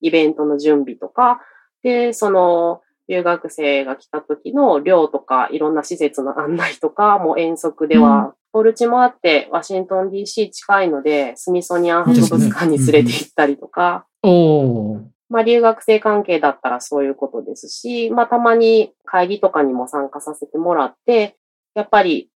[0.00, 1.40] イベントの準備とか、
[1.82, 21.36] で、その、留学生が来た時の寮とか、いろんな施設の案内とか、も遠足では、ボルチもあって、ワシントン DC 近いので、スミソニアン博物館に連れて行ったりとか、おーまあ留学生関係だったらそういうことですし、まあたまに会議とかにも参加させてもらって、
[21.74, 22.30] やっぱり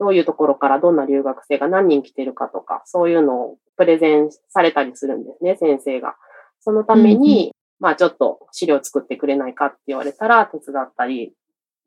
[0.00, 6.16] どういうところからどんな留学生が何人来てるかとか、そういうのをプレゼンされたりするんですね、先生が。
[6.60, 11.32] そのために、まあちょっと資料作ってくれないかって言われたら手伝ったり。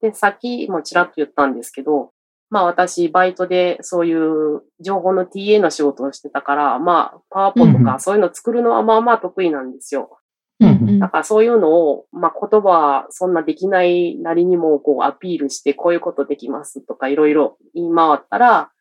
[0.01, 2.11] で、さっきもちらっと言ったんですけど、
[2.49, 10.19] まあ私、バイトでそういう情報の TA の仕事をしてたから、まあ、パワポとかそういうの作るのはまあまあ得意なんですよ。
[10.59, 18.71] うんうんだからそういうのを、まあ言葉そんなできないなりにもこうアピールしてこういうことできますとかいろいろ言い回ったら、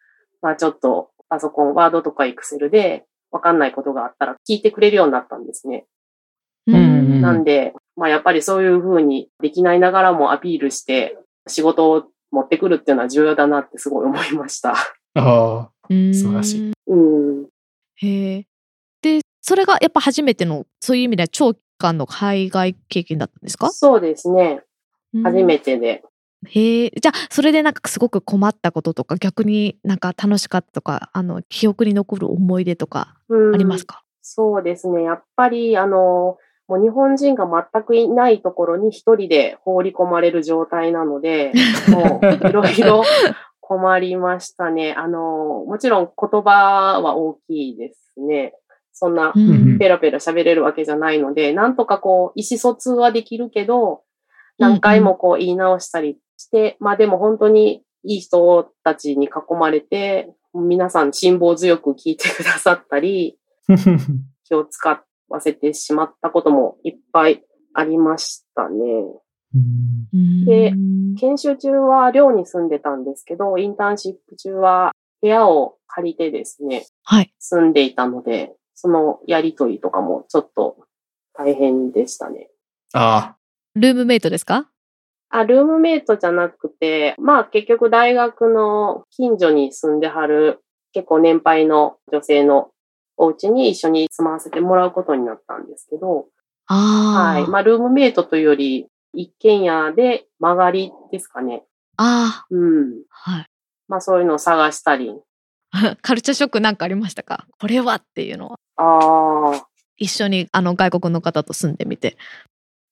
[0.43, 5.87] まあちょっとパソコン、ワードとかエクセルでわかんないことがあったら聞いてくれるようになったんですね。
[6.67, 6.92] うんうん
[7.23, 14.75] なんで、まあやっぱりそういうふうにできないながらもアピールして仕事を持ってくるっていうのは重要だなってすごい思いました。
[15.15, 17.47] あうん素晴らしいうん。
[17.97, 18.47] へえ。
[19.03, 23.71] で、それがやっぱ初めての、そういう意味では長期間の海外経験だったんですか？
[23.71, 24.63] そうですね。
[25.23, 25.77] 初めて。
[25.77, 26.03] てで。
[26.49, 26.91] へえ。
[26.91, 35.03] じゃあ、それでなんかすごく困ったこととか、逆になんか楽しかったとか、あの、記憶に残る思い出とかうんありますか、そうですね。
[35.03, 41.53] やっぱり、あの、もう日本人が全くいないところに一人で放り込まれる状態なので、
[41.91, 43.03] もういろいろ
[43.61, 44.95] 困りましたね。
[44.95, 48.55] あの、もちろん言葉は大きいですね。
[48.93, 54.03] そんなうんペラペラ喋れるわけじゃないので、なんとかこう、意思疎通はできるけど、
[54.59, 63.75] 何回もこう言い直したりして、まあでも本当にいい人たちに囲まれて、皆さん辛抱強く聞いてくださったり、あ。
[64.45, 64.93] 気を使
[65.33, 67.43] わせてしまったこともいっぱい
[67.75, 68.79] ありましたね。
[70.47, 70.75] で
[71.19, 77.33] 研修中は寮に住んでたんですけど、インターンシップ中は部屋を借りてですね、はい。
[77.39, 80.77] 住んでいたので、そのやりとりとかもちょっと
[81.35, 82.49] 大変でしたね。
[82.95, 83.37] あ
[83.75, 84.69] ルームメイトですか？
[85.31, 90.61] あ、ルームメイトじゃなくて、まあ結局大学の近所に住んではる
[90.93, 92.72] 結構年配の女性の
[93.17, 96.27] お家に一緒に住まわせてもらうことになったんですけど、
[96.67, 97.35] ああ。
[97.35, 97.47] はい。
[97.49, 101.65] まあルームメイトというより一軒家で曲がりですかね。
[101.97, 103.03] あうん。
[103.25, 103.31] あ。
[103.33, 103.47] はい。
[103.89, 105.15] まあそういうのを探したり。
[106.03, 107.47] カルチャーショックなんかありましたか？
[107.61, 108.59] これはっていうのは。
[108.77, 109.67] ああ。
[109.97, 112.17] 一緒にあの外国の方と住んでみて。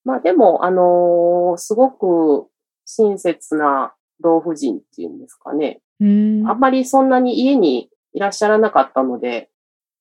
[0.05, 2.47] まあでも、あのーすごく
[2.87, 5.81] 親切な老婦人っていうんですかね。
[6.01, 9.51] うんあんまりそんなに家にいらっしゃらなかったので、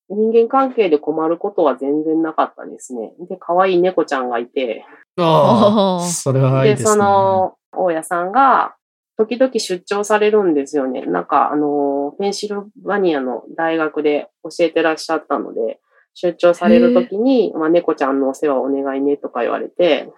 [0.09, 3.13] 人間関係で困ることは全然なかったですね。
[3.29, 4.85] で、可愛い猫ちゃんがいて、
[5.17, 6.89] ああ、それはいいで、ですね。
[6.91, 8.75] その、大家さんが、
[9.17, 11.01] 時々出張されるんですよね。
[11.01, 15.79] なんか、あの、ペンシルバニアの大学で教えてらっしゃったので、
[16.13, 20.11] 出張されるときに、まあ、猫ちゃんのお世話お願いねとか言われて、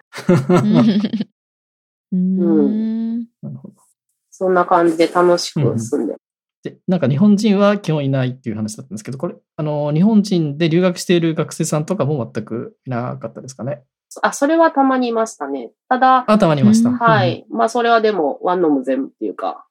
[2.12, 3.26] うん。
[4.30, 6.16] そんな感じで楽しく住んで。
[6.62, 13.82] で、なんか日本人は基本いないっていう話だったんですけど、これ、あの、日本人で留学している学生さんとかも全くいなかったですかね？
[14.22, 15.72] あ、それはたまにいましたね。
[15.88, 16.90] ただ、あ、たまにいました。
[16.90, 17.26] うんは。
[17.26, 17.46] い。
[17.50, 19.66] まあ、それはでも、ワンノム全部っていうか、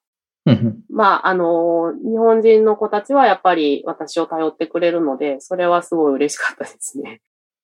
[0.90, 7.22] まあ、あの、日本人の子たちはやっぱり私を頼ってくれるので、それはすごい嬉しかったですね。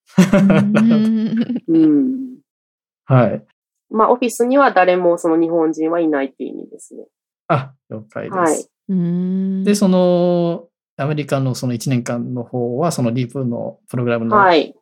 [1.67, 2.37] うん。
[3.05, 3.45] はい。
[3.89, 7.05] まあ、オフィスには誰もその日本人はいないっていう意味ですね。
[7.47, 8.37] あ、了解です。
[8.37, 14.73] はいうんで、その、アメリカのその1年間の方は、そのリープのプログラムのはい。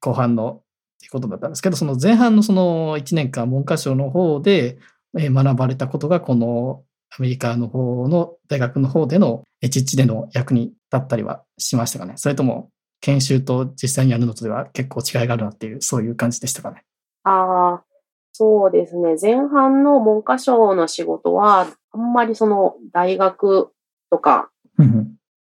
[0.00, 0.62] 後半のっ
[1.00, 4.78] ていうことだったんですけど、その前半のその1年間、文科省の方で
[5.18, 6.82] えー学ばれたことが、この
[7.16, 16.84] アメリカの方の大学の方での H1 での役に立ったりはしましたかねそれとも、研修と実際にやるのとでは結構違いがあるなっていう、そういう感じでしたかね。
[17.22, 17.84] ああ、
[18.32, 19.16] そうですね。
[19.20, 23.70] 前半の文科省の仕事は、あんまりその大学
[24.10, 25.14] とか、うん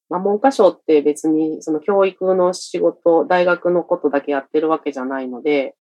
[0.08, 5.74] まあ、文科省って別にその教育の仕事、大学のことだけやってるわけじゃないので、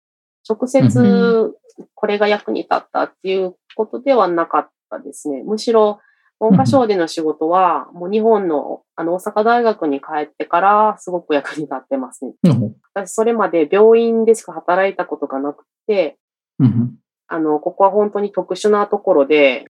[0.48, 1.52] 直う接
[1.94, 5.42] これが役に立ったっていうことではなかったですね。
[5.44, 6.00] むしろ
[6.40, 12.32] 文科省での仕事は、もう日本のあの大阪大学に帰ってからすごく役に立ってますね。
[12.44, 16.18] うん私それまで病院でしか働いたことがなくて、
[16.58, 19.66] うんあの、ここは本当に特殊なところで、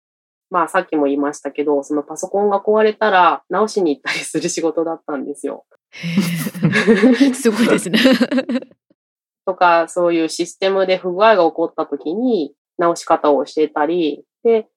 [0.50, 5.66] まあさっきも言いましたけど、そのパソコンが壊れたら直しに行ったりする仕事だったんですよ。
[7.34, 8.00] すごいですね。
[9.46, 14.68] とか、そういうシステムで不具合が起こった時に直し方を教えたり、で、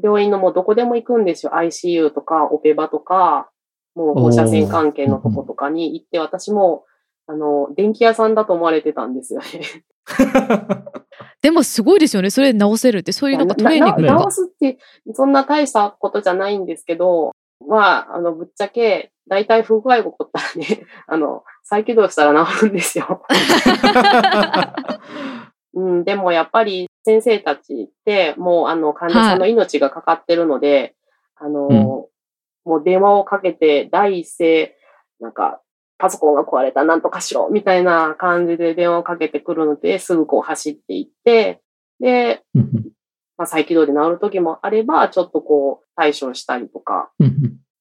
[0.00, 1.52] 病院のもうどこでも行くんですよ。
[1.52, 3.50] ICU とか、オペバとか、
[3.94, 6.84] もう放射線関係のとことかに行って、私も、
[7.26, 9.84] あの、電気屋さんだと思われてたんですよね。
[11.42, 12.30] でもすごいですよね。
[12.30, 14.30] それ直せるって、そういうなんかトレーニング直。
[14.30, 14.78] すって、
[15.12, 17.32] そんな大したことじゃないんですけど、
[17.66, 23.22] まあ、あの、ぶっちゃけ、大体不具合が起こったらね、 あの、再起動したら治るんですよ。
[25.74, 30.94] うん、でもやっぱり先生たちって、もうあの、患者さんの命がかかってるので、
[31.36, 32.12] あの、うん
[32.64, 34.76] もう電話をかけて、第一声、
[35.20, 35.60] なんか、
[36.02, 41.62] パソコンが壊れた、なんとかしろ、みたいな感じで電話をかけてくるので、すぐこう走っていって、
[42.00, 42.42] で、
[43.36, 47.12] まあ、再起動で治る時もあれば、ちょっとこう、対処したりとか、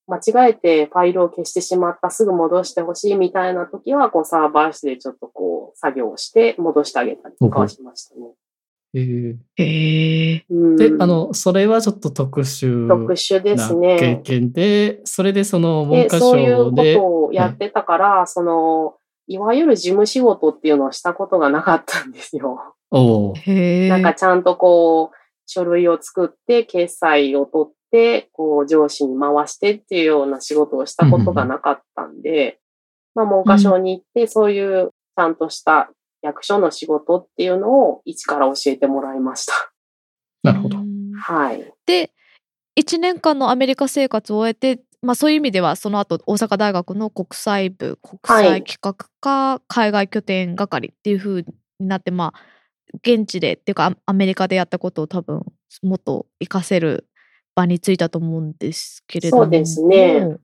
[0.06, 8.22] 間違えてファイルを消してしまった、すぐ戻してほしいみたいな時は、こう、サーバー室でちょっとこう、作業をして戻してあげたりとかはしましたね。
[8.94, 10.46] ええ。
[10.50, 14.22] うん、で、あの、それはちょっと特殊特殊ですな経ね。
[14.24, 18.96] 験で、それでその文で、科そういうこ省で、とをやってたから、その、
[19.28, 22.76] いわゆる事務仕事っていうのをしたことがなかったんですよ。
[22.92, 23.90] おーへえ。
[23.90, 32.60] なんかちゃんとこう、書類を作って、決済を取って、こう、上司に回してっていうような仕事をしたことがなかったんで、
[33.16, 35.90] まあ、文科省に行って、そういうちゃんとした
[36.22, 39.54] 役所の仕事っていうのを一から教えてもらいました。
[40.44, 40.82] なるほどう。
[40.82, 41.74] んはい。
[41.86, 42.12] で、
[42.80, 52.40] 1年間のアメリカ生活を終えて、まあそういう意味では、その後、大阪大学の国際部、国際企画課、海外拠点係っていう風になって、まあ、
[53.04, 55.44] 現地で、っていうか、アアメリカでやったことを多分、
[55.82, 57.08] もっと活かせる
[57.56, 59.44] 場についたと思うんですけれども。
[59.44, 60.38] そうですね。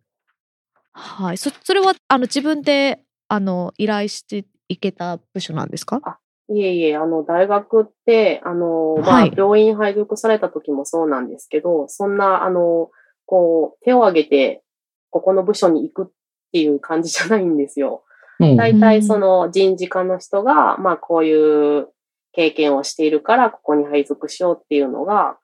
[0.92, 1.38] はい。
[1.38, 6.20] そ、それは、あの、自分で、あの、依頼していけた部署なんですか？
[6.50, 12.90] いえいえ、あの、大学って、あの、まあはい、病院配属された時もそうなんですけど、そんな、あの、
[13.26, 14.64] こう、手を挙げて、
[15.10, 16.12] ここの部署に行くっ
[16.54, 18.04] ていう感じじゃないんですよ。
[18.40, 18.56] うん。
[18.56, 21.90] 大体その人事課の人が、まあこういう
[22.32, 25.38] 経験をしているからここに配属しようっていうのが、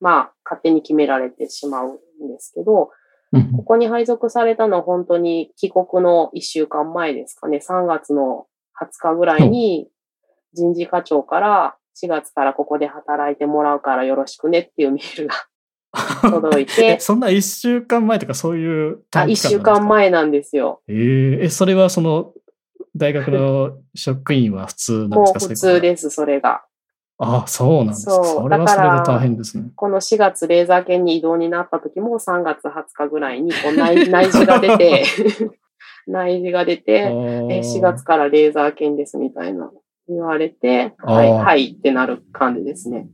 [0.00, 2.90] まあ勝手に決められてしまうんですけど、
[3.32, 3.52] うん。
[3.52, 8.46] ここに配属されたのは本当に帰国の1週間前ですかね、3月の
[8.80, 9.88] 20日ぐらいに
[10.52, 15.34] 人事課長から4月からここで働いてもらうからよろしくねっていうメールが
[16.30, 19.48] 届いてえ、そんな一週間前とかそういうあ、1短期間なんですか？
[19.48, 19.88] 週間。
[19.88, 20.82] 前なんですよ。
[20.88, 22.32] えーえ、それはその、
[22.94, 25.40] 大学の職員は普通なんですか？
[25.40, 26.62] もう普通です、それが。
[27.18, 28.12] ああ、そうなんですか。
[28.12, 29.70] それはそれで大変ですね。
[29.74, 35.04] この4月レーザー犬に移動になった時も3月20日ぐらいにこう内内示が出て、
[36.06, 39.70] 内示が出て、え4月からレーザー犬ですみたいな
[40.08, 43.08] 言われて、はい、はいってなる感じですね。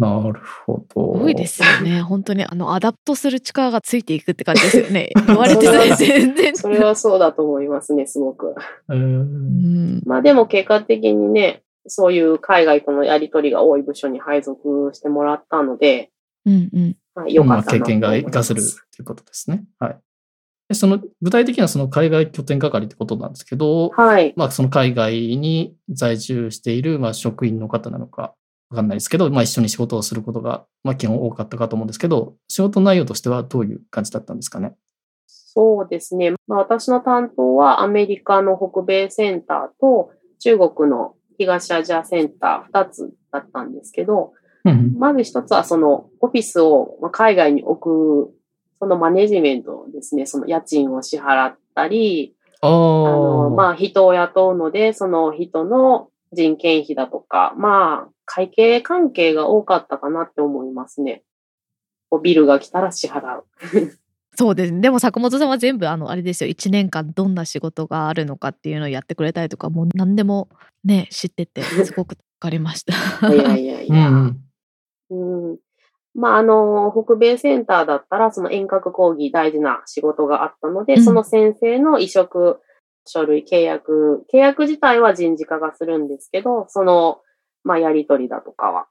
[0.00, 1.14] なるほど。
[1.14, 2.00] すごいですよね。
[2.00, 5.10] 本当に、あの、 adapt する力がついていくって感じですよね。
[5.26, 6.56] 言われてたら全然。
[6.56, 8.54] それはそうだと思いますね、すごく。
[8.88, 10.02] うんん。
[10.06, 16.10] まあでも結果的にね、そういう海外とのやりとりが多い部署に配属してもらったので、
[16.46, 16.96] うんうん。
[17.14, 18.00] まあ、よかまあ、ったなと思います。
[18.00, 18.62] 経験が活かせる
[18.96, 19.64] ということですね。
[19.78, 19.98] はい。
[20.70, 24.32] でその具体的にはその海外拠点係ってことなんですけど、はい。
[24.36, 28.34] まあ、その海外に在住している、まあ、職員の方なのか
[28.70, 34.76] わかんないですけど、まあ、一緒に仕事をすることが、まあ、基本多かったかと思うんですけど、仕事内容としてはどういう感じだったんですかね？
[35.26, 36.34] そうですね。
[36.46, 48.32] まあ、私の担当はアメリカの北米センターと中国の東アジアセンター2つだったんですけど、うんまず一つはそのオフィスをまあ海外に置く、
[48.80, 50.24] そのマネジメントですね。
[50.24, 61.22] その家賃を支払ったり、あの、まあ人を雇うので、その人の人件費だとか、まあ会計関係が多かったかなって思いますね。
[62.08, 63.44] こうビルが来たら支払う。
[64.36, 64.80] そうですね。
[64.80, 66.50] でも坂本さんは全部、あの、あれですよ。
[66.50, 70.48] 1年間どんな仕事があるのかっていうのをやってくれたりとか、もう何でも
[70.84, 73.34] ね、知ってて、 すごくわかりました。
[73.34, 74.08] いやいやいうんや。
[75.10, 75.50] うん。
[75.50, 75.58] うん
[76.14, 82.60] まあ、あの、北米センターだったら、その遠隔講義大事な仕事があったので、うんその先生の移植
[83.06, 87.20] 書類、契約、契約自体は人事化がするんですけど、その、
[87.62, 88.86] まあ、やりとりだとかは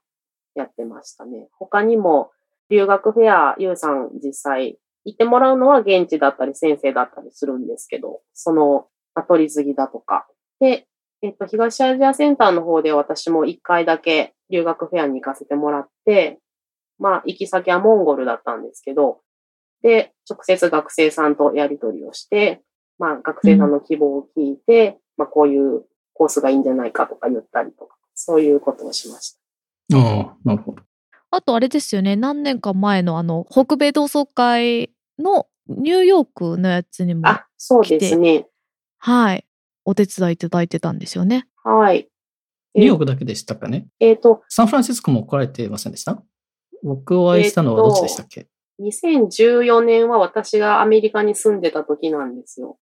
[0.54, 1.48] やってましたね。
[1.52, 2.30] 他にも、
[2.70, 10.26] 留学フェア、ゆうさん実際行ってもらうのは現地だったり先生だったりするんですけど、その、まあ取り継ぎだとか。
[10.60, 10.86] で、
[11.22, 16.38] えっと、東アジアセンターの方で私も一回だけ留学フェアに行かせてもらって、
[17.00, 19.22] まあ、行き先はモンゴルだったんですけど、
[19.82, 22.62] で、直接学生さんとやり取りをして、
[22.98, 29.38] まあ、学生さんの希望を聞いて、まあ、こういうコースがいいんじゃないかとか言ったりとか、そういうことをしまし
[29.90, 29.96] た。
[29.96, 30.82] ああ、なるほど。
[31.30, 32.16] あとあれですよね。
[32.16, 38.46] 何年か前のあの、北米同窓会のニューヨークのやつにも、あ、そうですね。
[38.98, 39.46] はい、
[39.84, 41.46] お手伝いいただいてたんですよね。
[41.64, 42.08] はい。
[42.74, 43.86] ニューヨークだけでしたかね？
[44.00, 46.22] えっ、と、サンフランシスコも来られてませんでした？
[46.82, 48.46] 僕お会いしたのはどっちでしたっけ、
[48.80, 52.78] 2014年は私がアメリカに住んでた時なんですよ。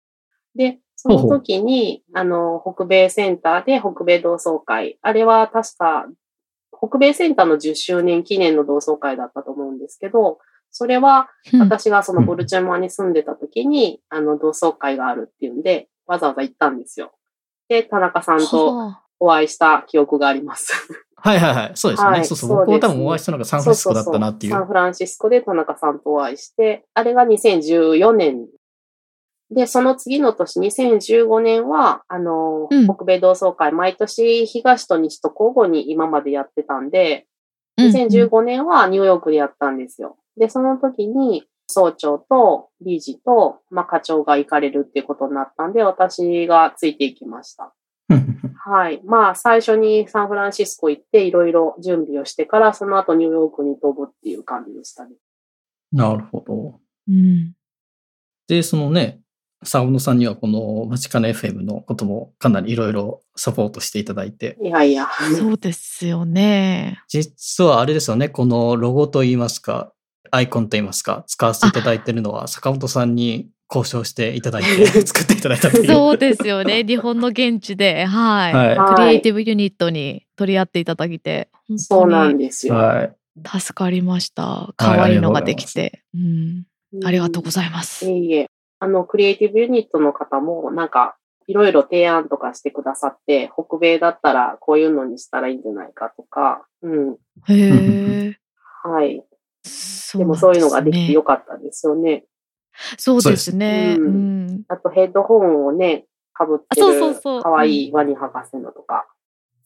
[0.56, 4.98] で、その時に、あの、北米センターで北米同窓会。
[5.02, 6.08] あれは確か、
[6.72, 10.40] 北米センターの10周年記念の同窓会だったと思うんですけど、
[10.72, 17.14] それはうん私がそのボルチェモアに住んでた時に、あの、同窓会があるっていうんで、わざわざ行ったんですよ。
[17.68, 20.74] で、田中さんとはあお会いした記憶があります。
[21.20, 21.72] はいはいはい。
[21.76, 22.18] そうですよね。
[22.18, 22.50] はいそうそう。
[22.50, 24.52] 僕も多分お会いしたのがサンフランシスコだったなっていう。
[24.54, 28.48] そうそうそうサンフランシスコで田中さんとお会いして、あれが2014年。
[29.50, 37.26] で、その次の年、2015年は、あの、うん北米同窓会、毎年東と西と交互に今までやってたんで、
[37.78, 40.18] うんうん2015年はニューヨークでやったんですよ。
[40.36, 47.74] で、その時に、総長と理事と、まあ、課長が行かれるっていうことになったんで、私がついていきました。
[48.70, 49.02] はい。
[49.06, 55.16] まあ、最初にサンフランシスコ行って、いろいろ準備をしてから、その後ニューヨークに飛ぶっていう感じでしたね。
[55.94, 56.80] なるほど。
[57.08, 57.54] うん
[58.48, 59.20] で、そのね、
[59.64, 65.08] サウンドさんにはこのマチカネ FM のこともかなりいろいろサポートしていただいて、いやいや。
[65.38, 67.02] そうですよね。
[67.08, 69.94] 実はあれですよね、このロゴといいますか、
[70.32, 75.86] アイコンといいますか、使わせていただいているのは坂本さんに交渉していただいて作っていただいたという。
[75.86, 76.84] そうですよね。
[76.88, 78.54] 日本の現地で、はい。
[78.54, 82.76] はいクリエイティブユニットに取り合っていただいて、本そうなんですよ。
[82.76, 83.16] はい。
[83.60, 84.74] 助かりました。
[84.78, 86.04] 可愛いのができて。
[86.14, 86.66] うん、
[87.06, 88.10] ありがとうございます。
[88.10, 88.50] いえいえ。
[88.80, 97.18] あの、クリエイティブユニットの方も、なんか、いろいろ提案とかしてくださって、北米だったらこういうのにしたらいいんじゃないかとか、うん。
[97.48, 98.40] へえ。
[98.84, 99.24] はい。
[99.64, 102.26] そでもそういうのができてよかっかったですよね。
[102.96, 103.02] た。
[103.02, 103.96] そうですね。
[103.98, 104.64] そうん。
[104.68, 106.06] あとヘッドホンをね、
[106.38, 109.08] 被ってあそうそうそうる可愛いワニ博士のとか。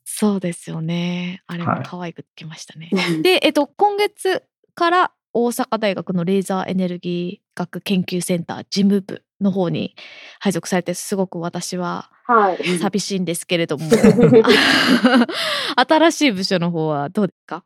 [0.06, 1.42] そうですよね。
[1.48, 2.90] あれも可愛くできましたね。
[2.92, 4.44] で、 で、えっと、今月
[4.76, 9.96] から大阪大学のレーザーエネルギー学研究センター事務部の方に
[10.40, 12.78] 配属されて、すごく私ははい。
[12.78, 13.90] 寂しいんですけれども、
[15.76, 17.64] 新しい部署の方はどうですか？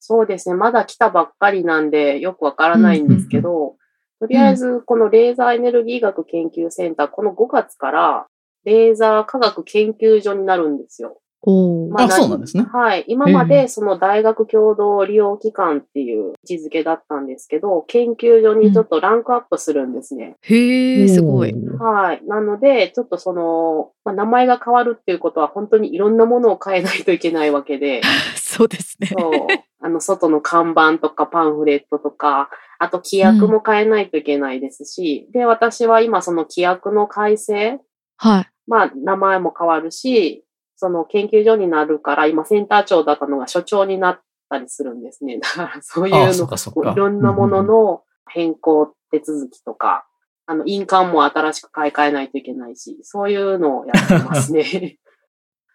[0.00, 0.54] そうですね。
[0.56, 3.76] まだ来たばっかりなんでよくわからないんですけど、
[4.20, 8.26] とりあえずこのレーザーエネルギー学研究センター、この5月から
[8.64, 11.20] レーザー科学研究所になるんですよ。
[11.42, 12.64] おーまああ、そうなんですね。
[12.64, 13.04] はい。
[13.06, 20.36] 今までその大学共同利用機関っていう位置づけだったんですけど、研究所にちょっとランクアップするんですね。
[20.42, 21.54] へえ、すごい。
[21.78, 22.22] はい。
[22.26, 28.00] なので、ちょっとその、まあ、名前が変わるっていうことは本当にいろんなものを変えないといけないわけで、
[28.36, 29.08] そうですね。
[29.08, 29.32] そう。
[29.80, 37.80] あの、外の看板とかパンフレットとか、あと規約も変えないといけないですし、で、私は今その規約の改正、
[38.16, 38.48] はい。
[38.66, 40.44] まあ、名前も変わるし、
[40.80, 45.38] その研究所になるから、今センター長だったのが所長になったりするんですね。
[45.42, 46.92] だからそういうあ、の。
[46.92, 50.06] いろんなものの変更手続きとか、
[50.46, 54.98] あの、印鑑も新しく買い替えないといけないし、そういうのをやってますね。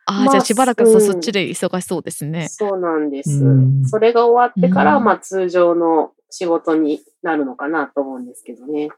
[0.06, 2.48] ああじゃあしばらくうんそそっちで忙しそうですね。
[2.50, 3.86] そうなんですうん。
[3.86, 8.90] それが終わってから、うんまあ通常の仕事になるのかなと思うんですけどね。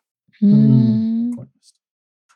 [0.42, 1.32] うーん。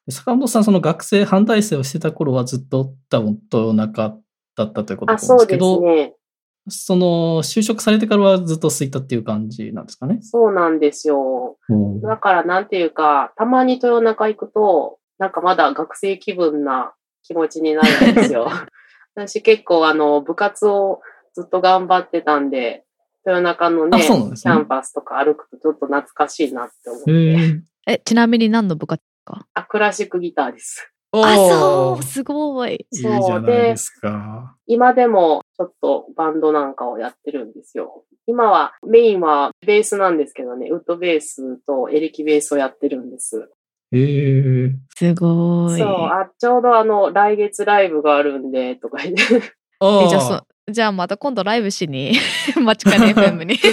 [0.10, 4.18] 坂本さん、その学生反対生をしてた頃はずっと多分豊中
[4.56, 6.14] だったということあ、なんですけど、ね。
[6.68, 10.20] その就職されてからはずっと吸いたっていう感じなんですかね？
[10.22, 11.58] そうなんですよ。
[12.04, 16.94] だからなんていうか、たまに豊中行くと、なんかまだ学生気分な
[17.24, 18.48] 気持ちになるんですよ。
[19.16, 21.02] 私結構あの、部活を
[21.34, 22.86] ずっと頑張ってたんで、
[23.26, 27.12] 豊中のね、ねキャンパスとか歩くとちょっと懐かしいなって思っへて。
[27.12, 29.46] ーえ、ちなみに何の部活か？
[29.54, 30.92] あ、クラシックギターです。
[31.12, 32.74] あ、そう、すごい。
[32.74, 34.56] いいじゃないですか。
[34.68, 38.06] 今でもちょっとバンドなんかをやってるんですよ。
[38.28, 43.50] 今はメインはベースなんですけどね、ウッドベースとエレキベースをやってるんです。
[43.92, 44.72] へえ。
[44.96, 45.80] すごい。
[45.80, 49.24] そう、あ、ちょうどあの、来月ライブがあるんで、とか言って。
[49.80, 52.14] あえじゃあそ、じゃあまた今度ライブしに、
[52.62, 53.58] マチカネ FM に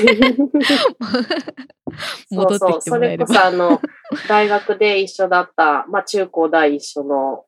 [2.30, 3.26] 戻ってきてもらえれば。
[3.26, 3.38] そうそう。
[3.38, 3.80] それこそあの、
[4.28, 7.44] 大学で一緒だった、まあ中高大一緒の、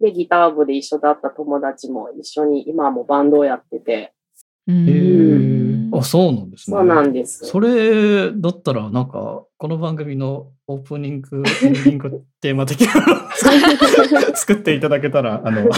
[0.00, 4.12] で、ギター部で一緒だった友達も一緒に今もバンドをやってて、
[4.66, 5.61] うへんえ。
[5.92, 6.76] あ、そうなんですね。
[6.76, 7.44] そうなんです。
[7.44, 13.30] それだったら、なんか、この番組のオープニング、エンディングテーマ的なの
[14.34, 15.72] 作っていただけたら、あの、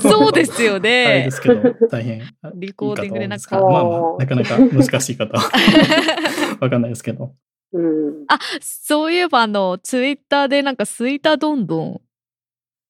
[0.00, 1.30] そうですよあれねで。
[1.30, 2.22] すけど、大変。
[2.54, 5.50] リコーディングでなんかまあまあ、なかなか難しい方は
[6.60, 7.34] わかんないですけど。
[7.72, 8.24] うん。
[8.28, 12.00] あ、そういえばあの、ツイッターでなんかスイタどんどん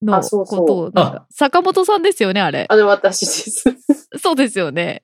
[0.02, 2.66] のあそうそうことを、なんか、坂本さんですよね、あれ。
[2.68, 3.78] あれ私です。
[4.18, 5.02] そうですよね。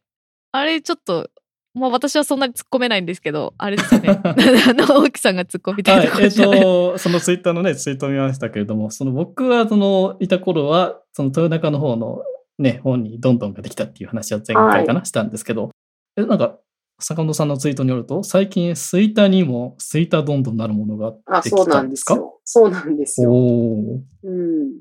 [0.52, 1.28] あれちょっと、
[1.74, 4.20] まあ私はそんなに突っ込めないんですけど、あれですよね。
[4.22, 6.60] あの、大木さんが突っ込みたはいいとこ、えっ、ろじゃない。
[6.60, 12.22] と、そのツイッターのね、ツイートを見ましたけれども、その僕はその、いた頃は、その豊中の方の
[12.58, 15.70] ね、本にどんどんができたっていう話は前回かな、したんですけど、
[16.16, 16.58] え、なんか、
[17.00, 22.14] 坂本さんのツイートによると、最近、スイタにもスイタどんどんなるものがあ、できそうなんたんですか？
[22.14, 22.40] ですよ。
[22.44, 23.32] そうなんですよ。
[23.32, 24.72] うん。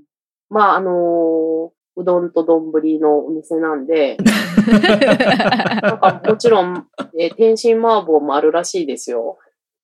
[0.49, 6.85] まあ、あのーうどんと丼のお店なんで、なんかもちろん、
[7.17, 9.37] えー天津麻婆もあるらしいですよ。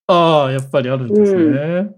[0.08, 1.92] ああ、やっぱりあるんですね。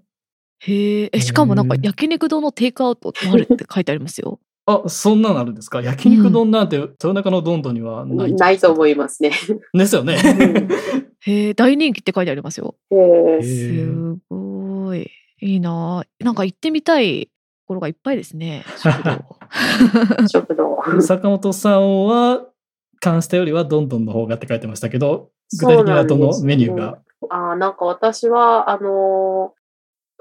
[0.62, 4.40] へえ、えしかもなんか焼肉丼のテイクアウトもあるって書いてありますよ。
[4.66, 5.82] あ、そんなのあるんですか？
[5.82, 8.34] 焼肉丼なんて、豊中のどんどんにはない。
[8.34, 9.32] ないと思いますね。
[9.74, 10.18] ですよね。
[11.22, 12.76] へえ、大人気って書いてありますよ。
[12.92, 15.10] へへーーすごい。
[15.42, 17.32] いいなあなんか行ってみたいと
[17.68, 18.66] ころがいっぱいですね。
[20.28, 20.78] 食堂。
[21.02, 22.46] 坂本さんは、
[23.02, 25.30] 関したよりはどんどんの方がって書いてましたけど、
[25.60, 27.00] 具体的にはどのメニューが？
[27.30, 29.60] あーなんか私は、あのー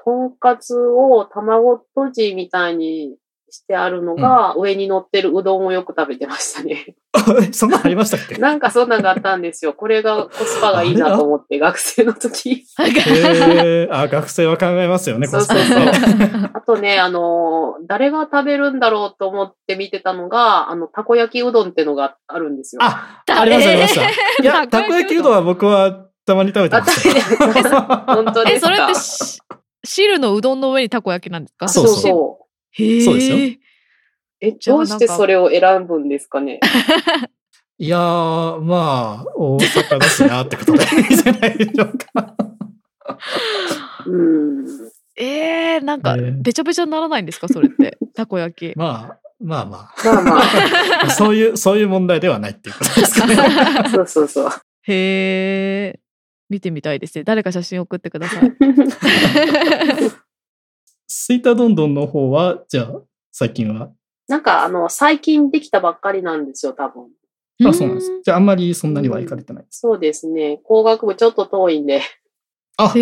[0.05, 3.16] とんかつを卵とじみたいに
[3.51, 6.94] してあるのが、上に乗ってるうどんをよく食べてましたね。
[7.42, 8.36] え そんなのありましたっけ？
[8.36, 9.72] なんかそんなんがあったんですよ。
[9.72, 12.64] これがコスパがいいなと思って、学生の時。
[12.78, 16.51] へえあ、学生は考えますよね、コスパそうとそう。
[16.55, 22.82] あとね、あのー誰が食べるんだろうと思って見てたのが、あの、たこ焼きうどんってのがあるんですよ。
[22.82, 24.03] あ、ありました、ありました。
[24.42, 27.03] いや、たこ焼きうどんは僕はたまに食べてまし
[27.62, 28.05] たよ。
[28.09, 28.66] 本当でえ、すか？
[28.66, 29.40] それってし
[29.84, 31.68] 汁のうどんの上にたこ焼きなんですか？
[31.68, 32.44] そうそう
[32.79, 33.01] そへえ。
[33.03, 33.37] そうですよ
[34.41, 36.61] え、どうしてそれを選ぶんですかね？
[37.81, 42.35] いやー、まあ、大阪だしなってことでいいじゃないでしょうか。
[44.07, 44.16] う
[44.62, 44.66] ん。
[45.16, 47.49] えー、なんか、ねべちゃべちゃにならないんですか？
[47.49, 47.99] それって。
[48.14, 48.74] たこ焼き。
[48.79, 50.41] まあ、まあままあま
[51.05, 53.37] あ、そういう、そういう問題ではないっていうことですかね。
[53.37, 54.51] あ、そうそうそう。
[54.83, 56.01] へえ。
[56.51, 57.24] 見てみたいですね。
[57.24, 58.53] 誰か写真送ってください。
[61.09, 63.01] スイタどんどんの方は、じゃあ、
[63.33, 63.91] 最近は？
[64.29, 67.09] なんか、あの、最近できたばっかりなんですよ、多分。
[67.67, 68.21] あ、そうなんです。
[68.23, 69.81] じゃあ、あんまりそんなには行かれてないです。
[69.81, 70.61] そうですね。
[70.65, 72.03] 工学部ちょっと遠いんで。
[72.77, 72.93] あ。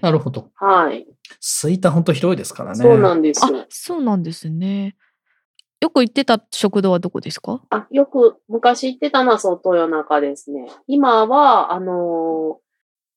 [0.00, 0.50] なるほど。
[0.54, 1.06] はい。
[1.40, 2.76] スイタほんと広いですからね。
[2.76, 4.94] そうなんですあよ。、そうなんですね。
[5.82, 7.60] よく行ってた食堂はどこですか？
[7.70, 10.68] あ、よく昔行ってたのはそう、豊中ですね。
[10.86, 12.65] 今は、あのー、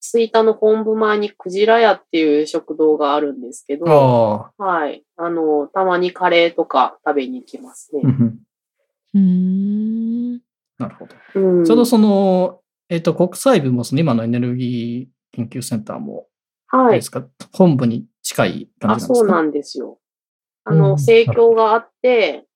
[0.00, 4.64] 吹田の本部前にクジラ屋っていう食堂があるんですけど、ああ。
[4.64, 5.04] はい。
[5.16, 8.02] あのー、たまにカレーとか食べに行きますね。
[9.14, 10.40] うん。
[10.78, 11.14] なるほど。
[11.34, 16.26] うんちょうどその、えっ、と、国際部もその今のエネルギー研究センターも、
[16.68, 17.02] あはいれで。
[17.02, 19.14] すか、本部に近い感あ、じなんですか？
[19.16, 19.98] そうなんですよ。
[20.64, 22.46] あうんの、生協があって、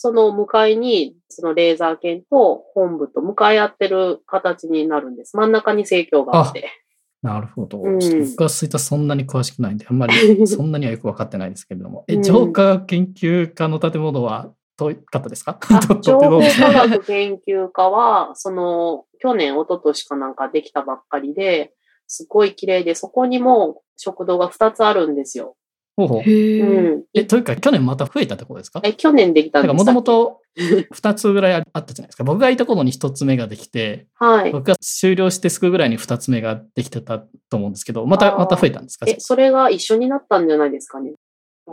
[0.00, 5.36] その向かいに、そのレーザー犬と本部と向かい合ってる形になるんです。
[5.36, 6.68] 真ん中に生協があって。
[7.22, 7.78] なるほど。
[7.78, 12.04] 僕はスイタそんなに詳しくないんで、あんまりそんなにはよく分かってないですけれども。
[12.08, 15.58] え、うん浄化学研究家の建物は遠かったですか？
[15.70, 16.72] あ ど情報どうですか？
[16.72, 21.72] 科学研究科は、その、去年、一昨年かなんかできたばっかりで、
[22.06, 25.56] すごい綺麗で、そこにも食堂が2つあるんですよ。
[25.96, 26.28] ほうほう。
[26.28, 27.04] うん。
[27.14, 28.80] え、というか、去年また増えたってことですか？
[28.82, 30.40] え、去年できたなんんかですもともと
[30.92, 32.24] 2つぐらいあったじゃないですか。
[32.24, 34.50] 僕がいた頃に1つ目ができて、はい。
[34.52, 37.18] 僕が終了してすぐぐらいに2つ目ができてた
[37.50, 39.06] と思うんですけど、また、また増えたんですか？
[39.08, 41.12] え、それが一緒になったんじゃないですかね。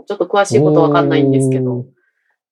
[0.08, 1.86] ちょっと詳しいことわかんないんですけど。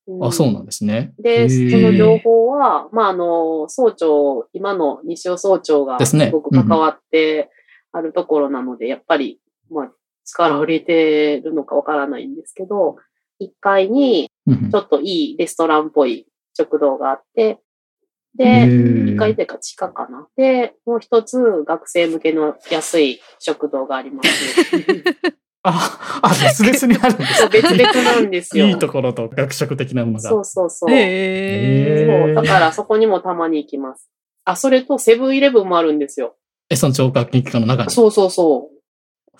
[0.07, 1.13] おーあ、そうなんですね。
[1.20, 7.51] で、その情報は、まあ、あの、総長、今の西尾総長がですごく関わって
[7.91, 9.39] あるところなので、やっぱり、
[9.70, 9.91] まあ、
[10.30, 12.97] 力を入れてるのかわからないんですけど、
[13.41, 17.57] 1階にうんちょっといいレストランっぽい食堂があって、へ
[18.36, 20.27] で、ー1階というか地下かな。
[20.36, 24.30] で、もう一つ学生向けの安い食堂があります。
[25.61, 28.67] あ、あ、別々にあるんですそう別々なんですよ。
[28.67, 30.30] いいところと学食的なものが。
[30.30, 30.89] そうそうそう。
[30.89, 34.09] そう、だからそこにもたまに行きます。
[34.45, 36.38] あ、それとセブンイレブンもあるんですよ。
[36.69, 37.91] え、その聴覚研究家の中に？
[37.91, 38.69] そうそうそ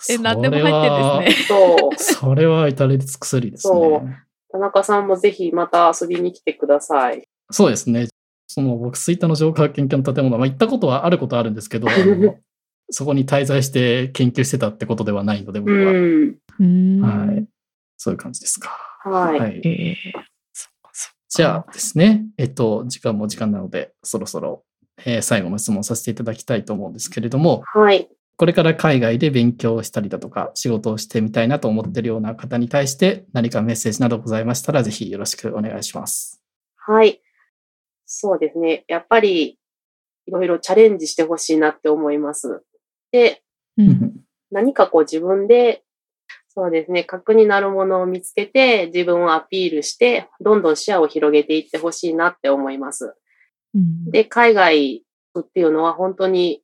[0.08, 1.56] え、何でも入ってるんですね。
[1.56, 1.76] う。
[1.78, 1.94] そう。
[1.98, 4.20] それは至れり尽くすりですそうね。
[4.50, 7.22] 田中さんもぜひまた遊びに来てください。
[7.50, 8.08] そうですね。
[8.46, 11.86] その僕、吹田の浄化学研究の建物、まあ、行ったことはあることはあるんですけど、
[12.90, 15.92] そこに滞在して研究してたってことではないので、僕は。
[15.92, 17.46] はい。
[17.96, 18.70] そういう感じですか。
[19.04, 19.38] はい。
[19.38, 19.60] はい。
[19.64, 19.96] ええ。
[20.52, 24.64] そっかそっかじゃあですね、えっと、時間も時間なので、そろそろ、
[25.04, 28.08] えー最後の質問させていただきたいと思うんですけれども、はい。
[28.40, 36.42] これから海外で勉強したりだとか、仕事をしてみたいなと思っているような方に対して、何かメッセージなどございましたら、ぜひよろしくお願いします。
[36.74, 37.20] はい。
[38.06, 38.86] そうですね。
[38.88, 39.58] やっぱり、
[40.24, 42.62] いろいろチャレンジしてほしいなって思います。
[43.12, 43.42] で、
[43.76, 44.12] うん。
[44.50, 45.82] 何かこう自分で、
[46.48, 53.14] そうですね、核になるものを見つけて、自分をアピールして、どんどん視野を広げていってほしいなって思います。
[53.74, 55.04] うんで、海外
[55.38, 56.62] っていうのは本当に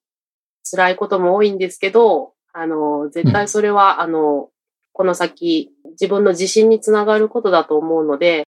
[0.70, 4.48] 辛いことも多いんですけど、あの、絶対それは、あの、
[4.92, 8.44] この先、自分の自信につながることだと思うので、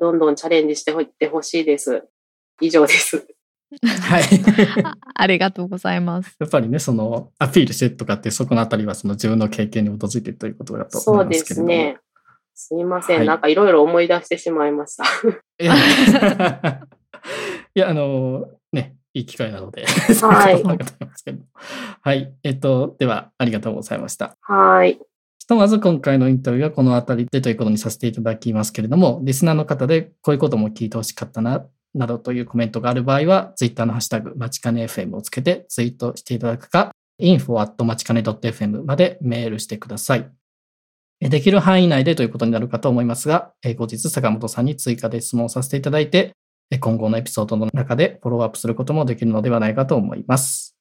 [0.00, 2.08] どんどんチャレンジしていってほしいです。
[2.60, 3.26] 以上です。
[3.80, 4.22] はい。
[4.84, 6.34] あありがとうございます。
[6.38, 11.68] やっぱりね、その、アピールしてとかって、そこのあたりは、その自分の経験に基づいてということだとそうで思いますけれども。
[11.68, 11.98] すね。
[12.54, 13.18] すいません。
[13.18, 15.04] はいなんかいろいろ思い出してしまいました。
[15.58, 15.74] いや。
[17.74, 20.62] いや、あの、ね、いい機会なので、はい。
[22.00, 22.34] はい。
[22.42, 24.36] えっと、では、ありがとうございました。
[24.40, 24.98] はい。
[25.38, 40.30] ひとまず今回のインタビューはこのあたりでということにさせていただきますけれども、リスナーの方でこういうことも聞いてほしかったな、などというコメントがある場合は、ツイッターのハッシュタグ、まちかね FM をつけてツイートしていただくか、info at まちかね .fm までメールしてください。
[41.20, 46.41] えできる範囲内でということになるかと思いますが、え後日坂本さんに追加で質問させていただいて、え
[46.78, 50.76] 今後のエピソードの中でフォローアップすることもできるのではないかと思います。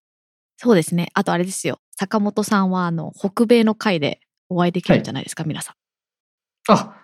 [0.58, 1.10] そうですね。
[1.14, 1.80] あとあれですよ。
[1.98, 4.20] 坂本さんは、あの、北米の会で
[4.50, 6.72] お会いできるんじゃないですか、皆さん。
[6.72, 6.96] あ、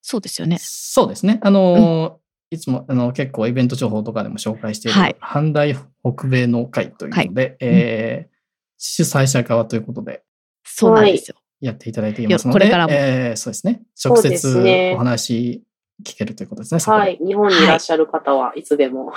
[0.00, 0.58] そうですよね。
[0.60, 1.40] そうですね。
[1.42, 8.34] あのーいつもあの結構イベント情報とかでも紹介している、はい阪大北米の会というので、えー
[8.76, 10.22] 主催者側ということで
[10.62, 11.36] そうなんですよ。
[11.60, 13.82] やっていただいていますので、よこれからもえーそうですね。
[14.04, 15.64] 直接ねお話
[16.02, 16.80] 聞けるということですね。
[16.96, 17.18] はい。
[17.24, 19.12] 日本にいらっしゃる方はいつでも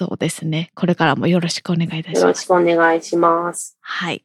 [0.00, 0.70] そうですね。
[0.74, 2.20] これからもよろしくお願いいたします。
[2.22, 3.76] よろしくお願いします。
[3.80, 4.24] はい。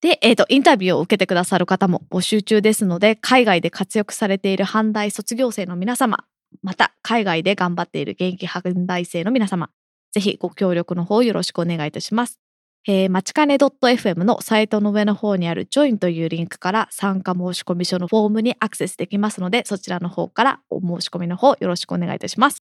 [0.00, 6.24] で、えっ、と、インタビューを受けてくださる方も募集中ですので、海外で活躍されている阪大卒業生の皆様、
[6.62, 9.70] また、海外で頑張っている現役阪大生の皆様、
[10.10, 12.40] ぜひご協力の方よろしくお願いいたします。
[12.86, 22.58] えー、まちかね .fm のサイトの上の方にある Join というリンクから参加申し込み書のフォームにアクセスできますので、そちらの方からお申し込みの方よろしくお願いいたします。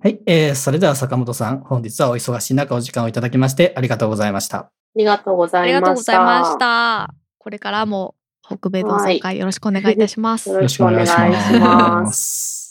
[0.00, 4.58] はい、えーそれでは坂本さん、本日はお忙しい中お時間をいただきましてありがとうございました。
[4.58, 5.80] ありがとうござありいました。
[5.80, 7.14] がとうございました。
[7.38, 10.50] これからも北米同窓会よろしくお願いいたします。
[10.50, 11.12] よろしくお願いし
[11.60, 12.58] ます。
[12.58, 12.61] す。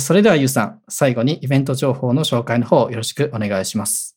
[0.00, 4.16] それではゆうさん、最後にイベント情報の紹介の方よろしくお願いします。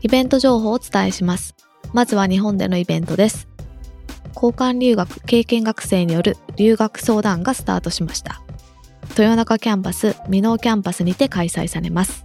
[0.00, 1.54] イベント情報をお伝えします。
[1.92, 3.46] まずは日本でのイベントです。
[4.34, 8.42] 交換留学経験学生による留学相談がスタートしました。
[9.10, 12.24] 豊中キャンパス、箕面キャンパスにて開催されます。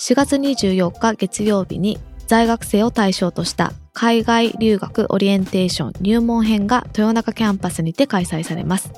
[0.00, 8.90] 4月24日月曜日に在学生を対象とした海外留学オリエンテーション入門編が豊中キャンパスにて開催されます。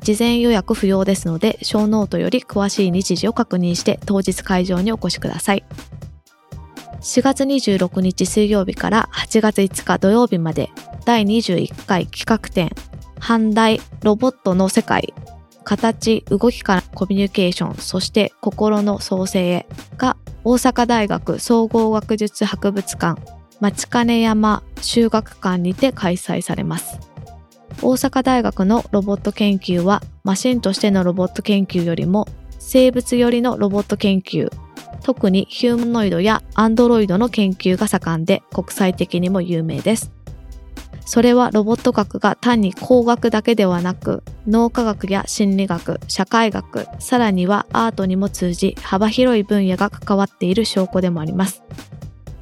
[0.00, 5.64] 事前予約不要ですので、ショーノートより詳しい日時を確認して当日会場にお越しください。
[7.02, 10.70] 4月26日水曜日から8月5日土曜日まで
[11.04, 12.70] 第21回企画展
[13.20, 15.12] 阪大ロボットの世界
[15.62, 23.20] 形動きからコミュニケーションそして心の創生へが大阪大学総合学術博物館
[23.60, 26.98] 町金山修学館にて開催されます
[27.80, 32.26] 大阪大学のロボット研究はマシンとしてのロボット研究よりも
[32.58, 34.50] 生物寄りのロボット研究
[35.02, 40.12] 特にヒューマノイドやアンドロイドの研究が盛んで国際的にも有名です。
[41.04, 51.62] それはロボット学が単に工学だけではなく脳科学や心理学、社会学、さらにはアートにも通じ幅広い分野が関わっている証拠でもあります。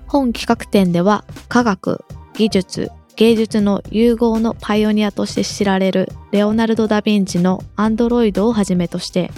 [0.06, 2.04] 本企画展では科学、
[2.34, 9.30] 技術、芸術の融合のパイオニアとして知られるレオナルド・ダ・ヴィンチのアンドロイドをはじめとして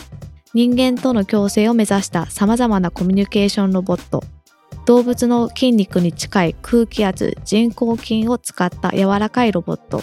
[0.55, 4.23] 人間との共生を目指した様々なコミュニケーションロボット、
[4.85, 10.03] 動物の筋肉に近い空気圧、人工筋を使った柔らかいロボット、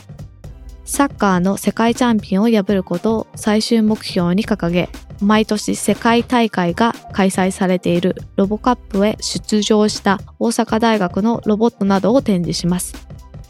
[0.89, 4.89] サッカーの世界チャンピオンを破ることを最終目標に掲げ、
[5.21, 12.95] 毎年世界大会が開催されているロボカップへ出場した大阪大学のロボットなどを展示します。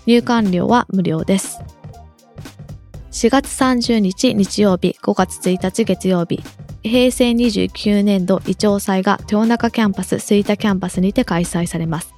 [0.05, 1.61] 入館料は無料です。
[3.11, 6.43] 4月30日日曜日、5月1日月曜日、
[6.83, 12.13] 平成29年度イチョウ祭が豊中キャンパス、吹田キャンパスにて開催されます。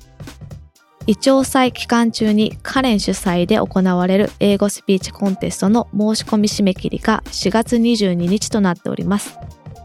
[1.08, 9.38] イチョウ祭期間中にカレン主催で行われる英語スピーチコンテストの申し込み締め切りが4月22日となっております。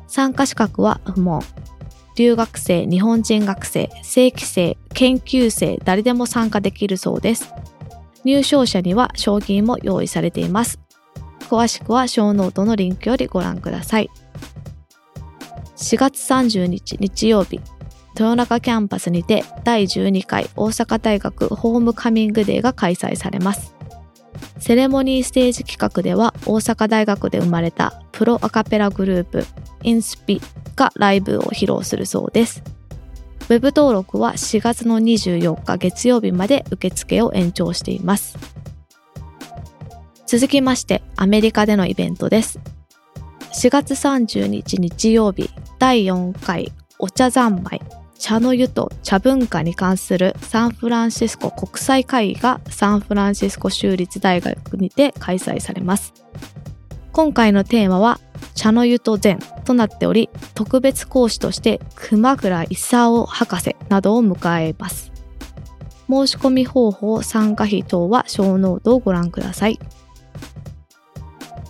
[0.09, 1.43] 参加資格は不問。
[2.17, 7.53] 留学生、日本人学生、正規生、研究生、誰でも参加できるそうです。
[8.25, 10.81] 入賞者には賞金も用意されています。
[11.49, 14.11] 詳しくはショーノートのリンクよりご覧ください。
[15.77, 17.61] 4月30日日曜日、
[18.15, 23.75] 豊中キャンパスにて第12回大阪大学ホームカミングデーが開催されます。
[24.59, 29.45] セレモニーステージ企画では大阪大学で生まれたプロアカペラグループ
[29.83, 30.41] インスピ
[30.75, 32.63] がライブを披露するそうです。
[33.49, 38.39] ウェブ登録は4月の24日月曜日まで受付を延長しています。
[40.27, 42.59] 続きましてアメリカでのイベントです。
[43.53, 47.81] 4月30日日曜日第4回お茶三昧
[48.19, 56.15] 茶の湯と茶文化に関するサンフランシスコ国際会議がサンフランシスコ州立大学にて開催されます。
[57.13, 58.21] 今回のテーマは
[58.55, 65.13] 茶の湯と禅となっており、特別講師として熊倉勲博士などを迎えます。
[66.09, 69.79] 申し込み方法、参加費等はショーノートをご覧ください。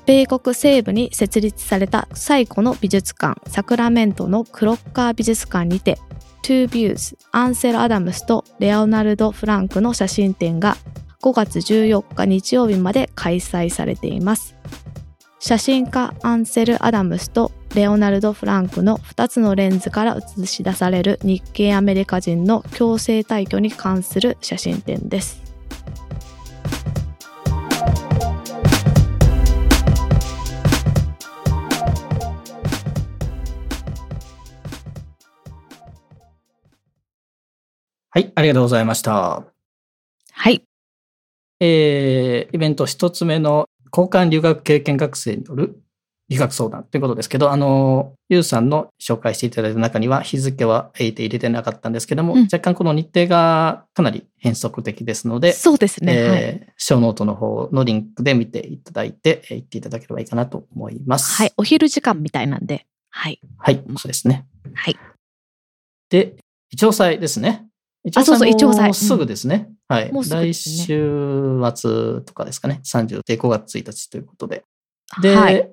[0.06, 5.98] 米国西部に設立された最古の美術館サクラメントのクロッカー美術館にて
[6.42, 10.76] Two Views アンセル・アダムスとレオナルド・フランクの写真展が
[11.22, 14.54] 5月14日日曜日まで開催されています。
[15.40, 25.45] 写真家アンセル・アダムスとレオナルド・フランクの2つのレンズから映し出される日系アメリカ人の強制退去に関する写真展です。
[38.16, 39.44] はい、ありがとうございました。
[40.32, 40.62] はい
[41.60, 45.82] えー、イベント一つ目の交換留学経験学生による
[46.30, 61.34] 留学相談ということですけど、あの、ゆうさんの紹介していただいた中には日付は入れてなかったんですけども、うん若干この日程がかなり変則的ですので、そうですね、はいえーショーノートの方のリンクで見ていただいて、えー行っていただければいいかなと思います。
[61.34, 61.52] はい。
[61.58, 62.86] お昼時間みたいなんで。
[63.10, 63.42] はい。
[63.58, 64.46] はい、そうですね。
[64.72, 64.96] はい。
[66.08, 66.36] で、
[66.70, 67.65] イチョウ祭ですね。
[68.06, 69.68] イあそうそうもイチョウ祭うんすぐですね。
[69.88, 70.12] はい。
[70.12, 72.80] もうすぐで来週末とかですかね。
[72.84, 74.64] 30で5月1日ということで。
[75.20, 75.70] で、はい。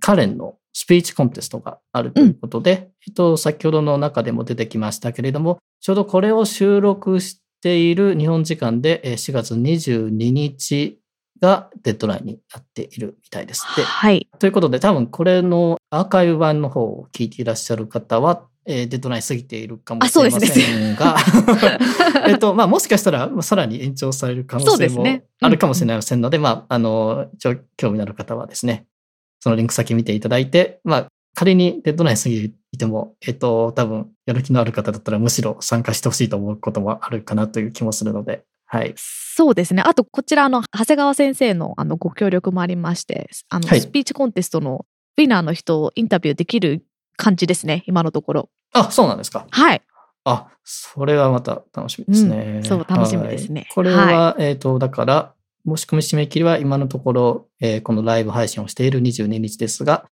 [0.00, 11.00] カレンのスピーチコンテストがあるということで、えっと、先ほどの中でも出てきましたけれども、ちょうどこれを収録している日本時間でえー4月22日
[11.40, 13.66] がデッドラインになっているみたいです。
[13.76, 14.28] で、はい。
[14.38, 21.16] ということで、多分これのアーカイブ版の方を聞いていらっしゃる方は、えーデッドライン過ぎているかもしれませんが、
[22.28, 25.04] えっと、まあ、もしかしたら、まあさらに延長される可能性も
[25.40, 28.86] あるかもしれませんので、まあ、あの、一応興味のある方はですね、
[29.40, 38.94] そのリンク先見ていただいて、まあ、仮にデッドライン過ぎても、えっと、多分、やる気のある方だったらむしろ参加してほしいと思うこともあるかなという気もするので、はい。
[38.96, 39.82] そうですね。
[39.84, 44.86] あと、こちら、あの、長谷川先生の、あの、ご協力もありまして、あの、はいスピーチコンテストの
[45.16, 46.84] ウィナーの人をインタビューできる
[47.16, 48.50] 感じですね、今のところ。
[48.72, 49.46] あ、そうなんですか。
[49.50, 49.82] はい。
[50.24, 52.54] あ、それはまた楽しみですね。
[52.56, 55.34] うんそう楽しみですねはいこれは、えっ、と、だから、
[55.66, 60.08] 申し込み締め切りは今のところ、えーこのライブ配信をしている22日ですが、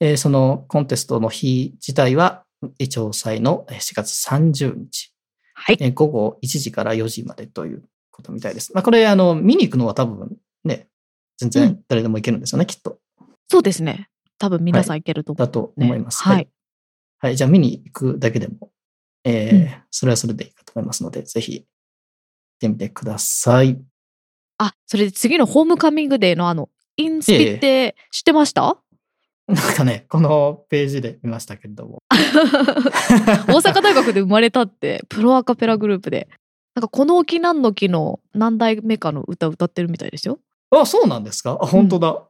[0.00, 2.44] えーそのコンテストの日自体は、
[2.78, 5.12] 一応祭のえー4月30日、
[5.54, 5.76] はい。
[5.80, 8.72] えー午後1時から4時までということみたいです。
[8.74, 10.88] まあ、これ、あの、見に行くのは多分ね、
[11.38, 12.98] 全う然誰でも行けるんですよね、きっと。
[13.48, 14.08] そうですね。
[14.38, 16.22] 多分皆さんいけると思う、だと思います。
[16.22, 16.48] はい。
[17.18, 17.36] はい。
[17.36, 18.70] じゃあ見に行くだけでも、
[19.24, 21.66] えーうんそれはそれでいいかと思いますので、ぜひ、行っ
[22.60, 23.80] てみてください。
[24.58, 28.76] あ、それで次のホームカミングデーのあの、インスピって知ってました、
[29.46, 32.02] なんかね、このページで見ましたけれども。
[32.10, 36.28] 大阪大学で生まれたって、プロアカペラグループで。
[36.74, 40.40] なんか、この沖何の木の何代目かの歌歌ってるみたいですよ。
[40.70, 41.52] あ、そうなんですか？
[41.60, 42.26] あ、本当だ。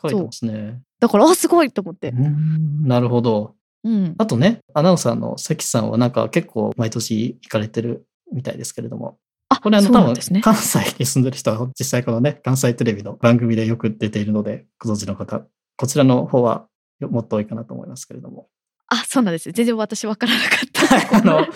[0.00, 0.80] 書いてますね。
[1.00, 2.14] だから、あ、すごいと思ってう。
[2.14, 3.54] んなるほど。
[3.84, 4.14] うん。
[4.18, 9.18] あとね、アナウンサーの関さんはなんか結構毎年行かれてるみたいですけれども。
[9.48, 10.40] あ、これあの多分。
[10.40, 15.42] 関西に住んでる人は実際このね、関西テレビの番組でよく出ているので、ご存知の方、
[15.76, 16.66] こちらの方は
[17.00, 18.48] もっと多いかなと思いますけれども。
[18.90, 19.52] あ、そうなんです。
[19.52, 21.22] 全然私分からなかっあた。
[21.22, 21.46] の、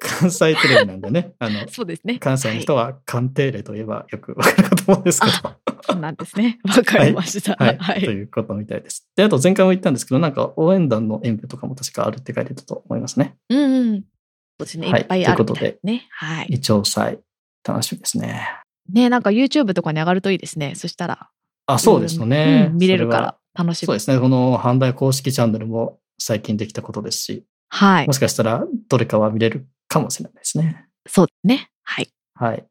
[0.00, 2.18] 関西テレビなんでね、あの、そうですね。
[2.18, 5.32] 関西の人は鑑定例といえばよくわかるかと思うんですけど。
[5.82, 6.58] そうなんですね。
[6.68, 7.52] わかりました。
[7.52, 7.76] は。
[7.78, 8.04] はいい。
[8.04, 9.08] ということみたいです。
[9.16, 13.36] で、あと前回も言ったんですけど、なんか応援団の演舞とかも確かあるって書いてたと思いますね。
[13.48, 14.00] うんうん。
[14.00, 14.04] そ
[14.60, 14.88] うですね。
[14.88, 16.06] いはいっぱいあるみたといういね。
[16.10, 16.46] はい。
[16.50, 17.20] 一応祭、
[17.66, 18.46] 楽しみですね。
[18.92, 20.74] ねなんか YouTube とかに上がるといいですね。
[20.74, 21.30] そしたら。
[21.66, 22.68] あ、そうですよね。
[22.70, 23.86] うん見れるから楽しみ。
[23.86, 24.18] そうですね。
[24.18, 28.12] この阪大公式チャンネルも最近できたことですし、はいも。
[28.12, 30.86] しかしたらどれかは見れるかもしれないですね。
[31.06, 31.70] そうですね。
[31.82, 32.10] はい。
[32.34, 32.64] はい。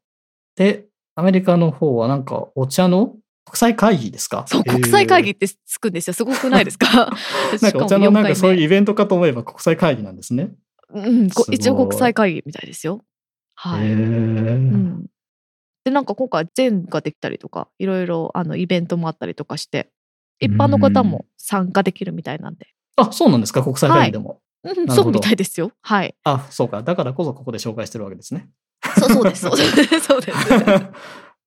[0.56, 0.86] で、
[1.20, 3.14] アメリカの方はなんかお茶の
[3.44, 4.44] 国際会議ですか？
[4.46, 6.14] そう、国際会議ってつくんですよ。
[6.14, 7.10] すごくないですか？
[7.60, 8.62] なんかお茶のなんかそういうう。
[8.62, 10.52] イベントかと思えば国際会議なんですね。
[10.92, 13.04] うん、一応国際会議みたいですよ。
[13.54, 13.92] はい。
[13.92, 15.06] うん。
[15.84, 19.90] で、なんか今回全ができたりとか、いろいろあのイベントもあったりとかして、
[20.40, 22.66] 一般の方も参加できるみたいなんで。
[22.96, 23.62] あ、そうなんですか？
[23.62, 24.40] 国際会議でも。
[24.62, 25.72] うん、ほどそうみたいですよ。
[25.82, 26.14] はい。
[26.24, 26.82] あ、そうか。
[26.82, 28.48] だからこそここで紹介してるわけですね。
[29.00, 29.42] そうそうです。
[29.48, 30.00] そうです。
[30.06, 30.46] そうです。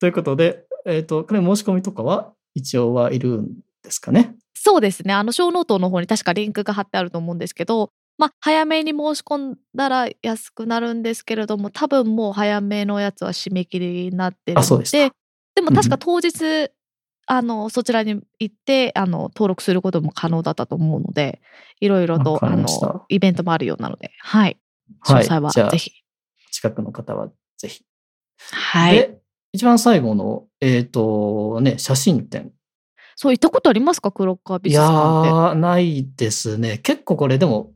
[0.00, 3.48] ということで、えっ、と、これ申し込みとかは一応はいるん
[3.82, 4.34] ですかね？
[4.54, 5.12] そうですね。
[5.12, 15.12] あの、ショーノートの方に確かリンクが貼ってあると思うんですけど、まあ、早めに申し込んだら安くなるんですけれども、多分もう早めのやつは締め切りになってるので、
[15.54, 16.70] でも確か当日、
[17.26, 21.40] あの、そちらに行って、あの、登録することも可能だったと思うので、
[21.80, 22.66] いろいろと、あの、
[23.08, 24.58] イベントもあるようなので、はい。
[25.04, 25.24] 詳はい。
[25.24, 25.90] 細はぜ、ひ。
[26.52, 27.82] 近くの方はぜひ。
[28.52, 28.96] はい。
[28.96, 29.18] で、
[29.52, 32.52] 一番最後の、えっ、と、ね、写真展。
[33.16, 34.10] そう、行ったことありますか？
[34.10, 35.30] 黒川美いや術館って。
[35.30, 36.78] ー、ないですね。
[36.78, 37.72] 結構これでも、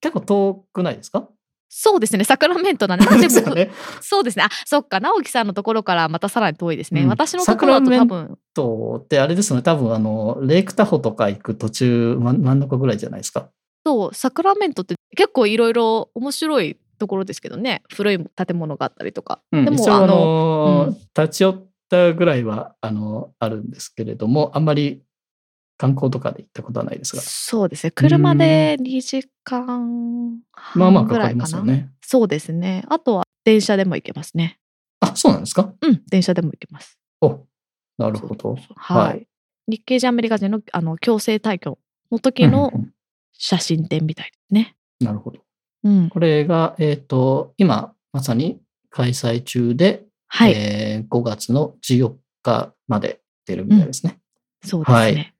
[0.00, 1.28] 結構遠くないですか？
[1.72, 2.24] そうですね。
[2.24, 3.04] サクラメントなんで。
[3.06, 3.70] ま あでもね。
[4.00, 4.44] そうですね。
[4.44, 4.98] あ、そっか。
[4.98, 7.02] 直樹さんのところからまたさらに遠いですね。
[7.02, 9.62] うん私のところだと多分、と、で、あれですよね。
[9.62, 13.50] 多分、あの、レイクタホとか行く途中、ま真ん中ぐらいじゃないですか。
[13.86, 17.82] そう、サクラメントって結構いろいろ面白いところですけどね。
[17.92, 19.42] 古い建物があったりとか。
[19.50, 25.02] うん、でもああの、うん立ち寄ったぐらいは、あの、あるんですけれども、あんまり
[25.76, 27.22] 観光とかで行ったことはないですが。
[27.22, 27.90] そうですね。
[27.90, 30.38] 車で2時間
[30.76, 31.36] まあまあかかり半ぐらいかな。
[31.36, 31.90] ますよね。
[32.02, 32.84] そうですね。
[32.88, 34.58] あとは電車でも行けますね。
[35.00, 35.72] あ、そうなんですか？
[35.80, 36.98] うん、電車でも行けます。
[37.22, 37.46] お、
[37.98, 38.56] なるほど。
[38.76, 39.08] はい。
[39.08, 39.26] はい
[39.68, 41.78] 日系人アメリカ人のあの強制退去
[42.10, 42.72] の時の
[43.32, 44.76] 写真展みたいですね。
[45.00, 45.38] なるほど。
[45.84, 46.08] うん。
[46.10, 48.60] これが、えっ、と、今、まさに
[48.90, 50.52] 開催中で、はい。
[50.52, 54.18] えー5月の14日まで出るみたいですね。
[54.64, 54.96] そうですね。
[54.96, 55.34] はい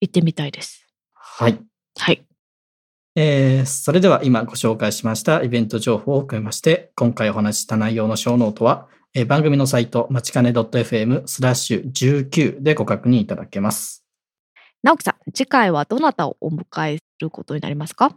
[0.00, 0.86] 行ってみたいです。
[1.14, 1.58] はい。
[1.98, 2.26] はい。
[3.16, 14.04] えーそれでは今ご紹介しましたイベント情報を含めまして、今回お話しした内容の小ノートは、えー番組のサイト、まちかね .fm スラッシュ19でご確認いただけます。
[14.82, 18.14] 直樹さん、次回はどなたをお迎えすることになりますか？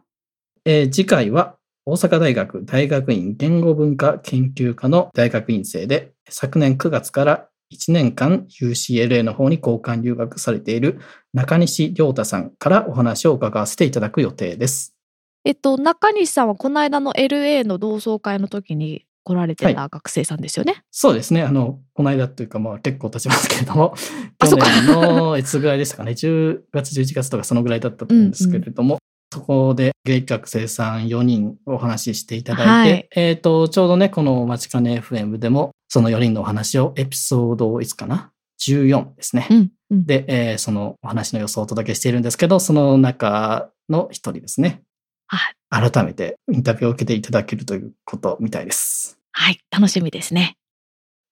[0.65, 1.56] えー次回は
[1.89, 10.99] 大阪大学大学院言語文化研究科の大学院生で、昨年9月から1年間 UCLA の方に交換留学されている
[11.33, 14.97] 中西亮太さんからお話を伺わせていただく予定です。
[15.45, 20.83] えっと、中西さんはこの間の LA の同窓会の時に来られてたは学生さんですよね？
[20.91, 21.43] そうですね。
[21.43, 23.95] あの、この間というか、まあ結構経ちますけれども、
[24.39, 28.97] あ去年のいつぐらいでしたかね、10月、11月とかそのぐらいだったと思うんですけれども、
[29.31, 39.47] そこで現役学生さん4人お話ししていただいて、はいえっ、と、ちょうどね、このマチカネ FM でも、その4人のお話をエピソードいつかな ?14 ですね。
[39.49, 40.05] うん、うん。
[40.05, 44.81] で、えーそのお話の予想をお届けしているんですけど、その中の一人ですね。
[45.27, 45.37] は
[45.81, 45.91] い。
[45.91, 49.19] 改めてインタビューを受けていただけるということみたいです。
[49.33, 50.55] はい、楽しみですね。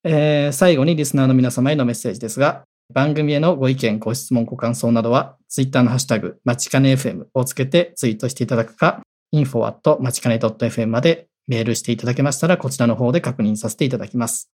[0.03, 9.01] えー最後にリスナーの皆様へのメッセージですが、番組へのご意見、ご質問、ご感想などは、ツイッターのハッシュタグ、まちかね FM をつけてツイートしていただくか、
[9.33, 14.51] info at まちかね .fm までメールしていただけましたら、こちらの方で確認させていただきます。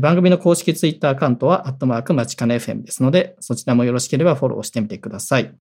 [0.00, 5.52] 番組の公式ツイッターアカウントは、アットマークまちかね FM ですので、そちらもよろしければフォローしてみてください。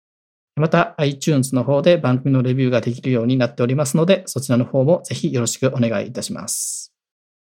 [0.56, 6.92] また、iTunes の方で番組のレビューができるようになっておりますので、そちらの方もぜひよろしくお願いいたします。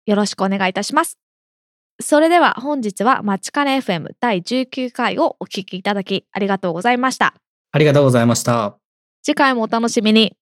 [0.06, 1.29] よろしくお願いいたします。
[2.02, 7.36] それでは本日はマチカネ FM 第19回をお聞きいただきありがとうございました。
[7.72, 8.78] ありがとうございました。
[9.22, 10.39] 次回もお楽しみに。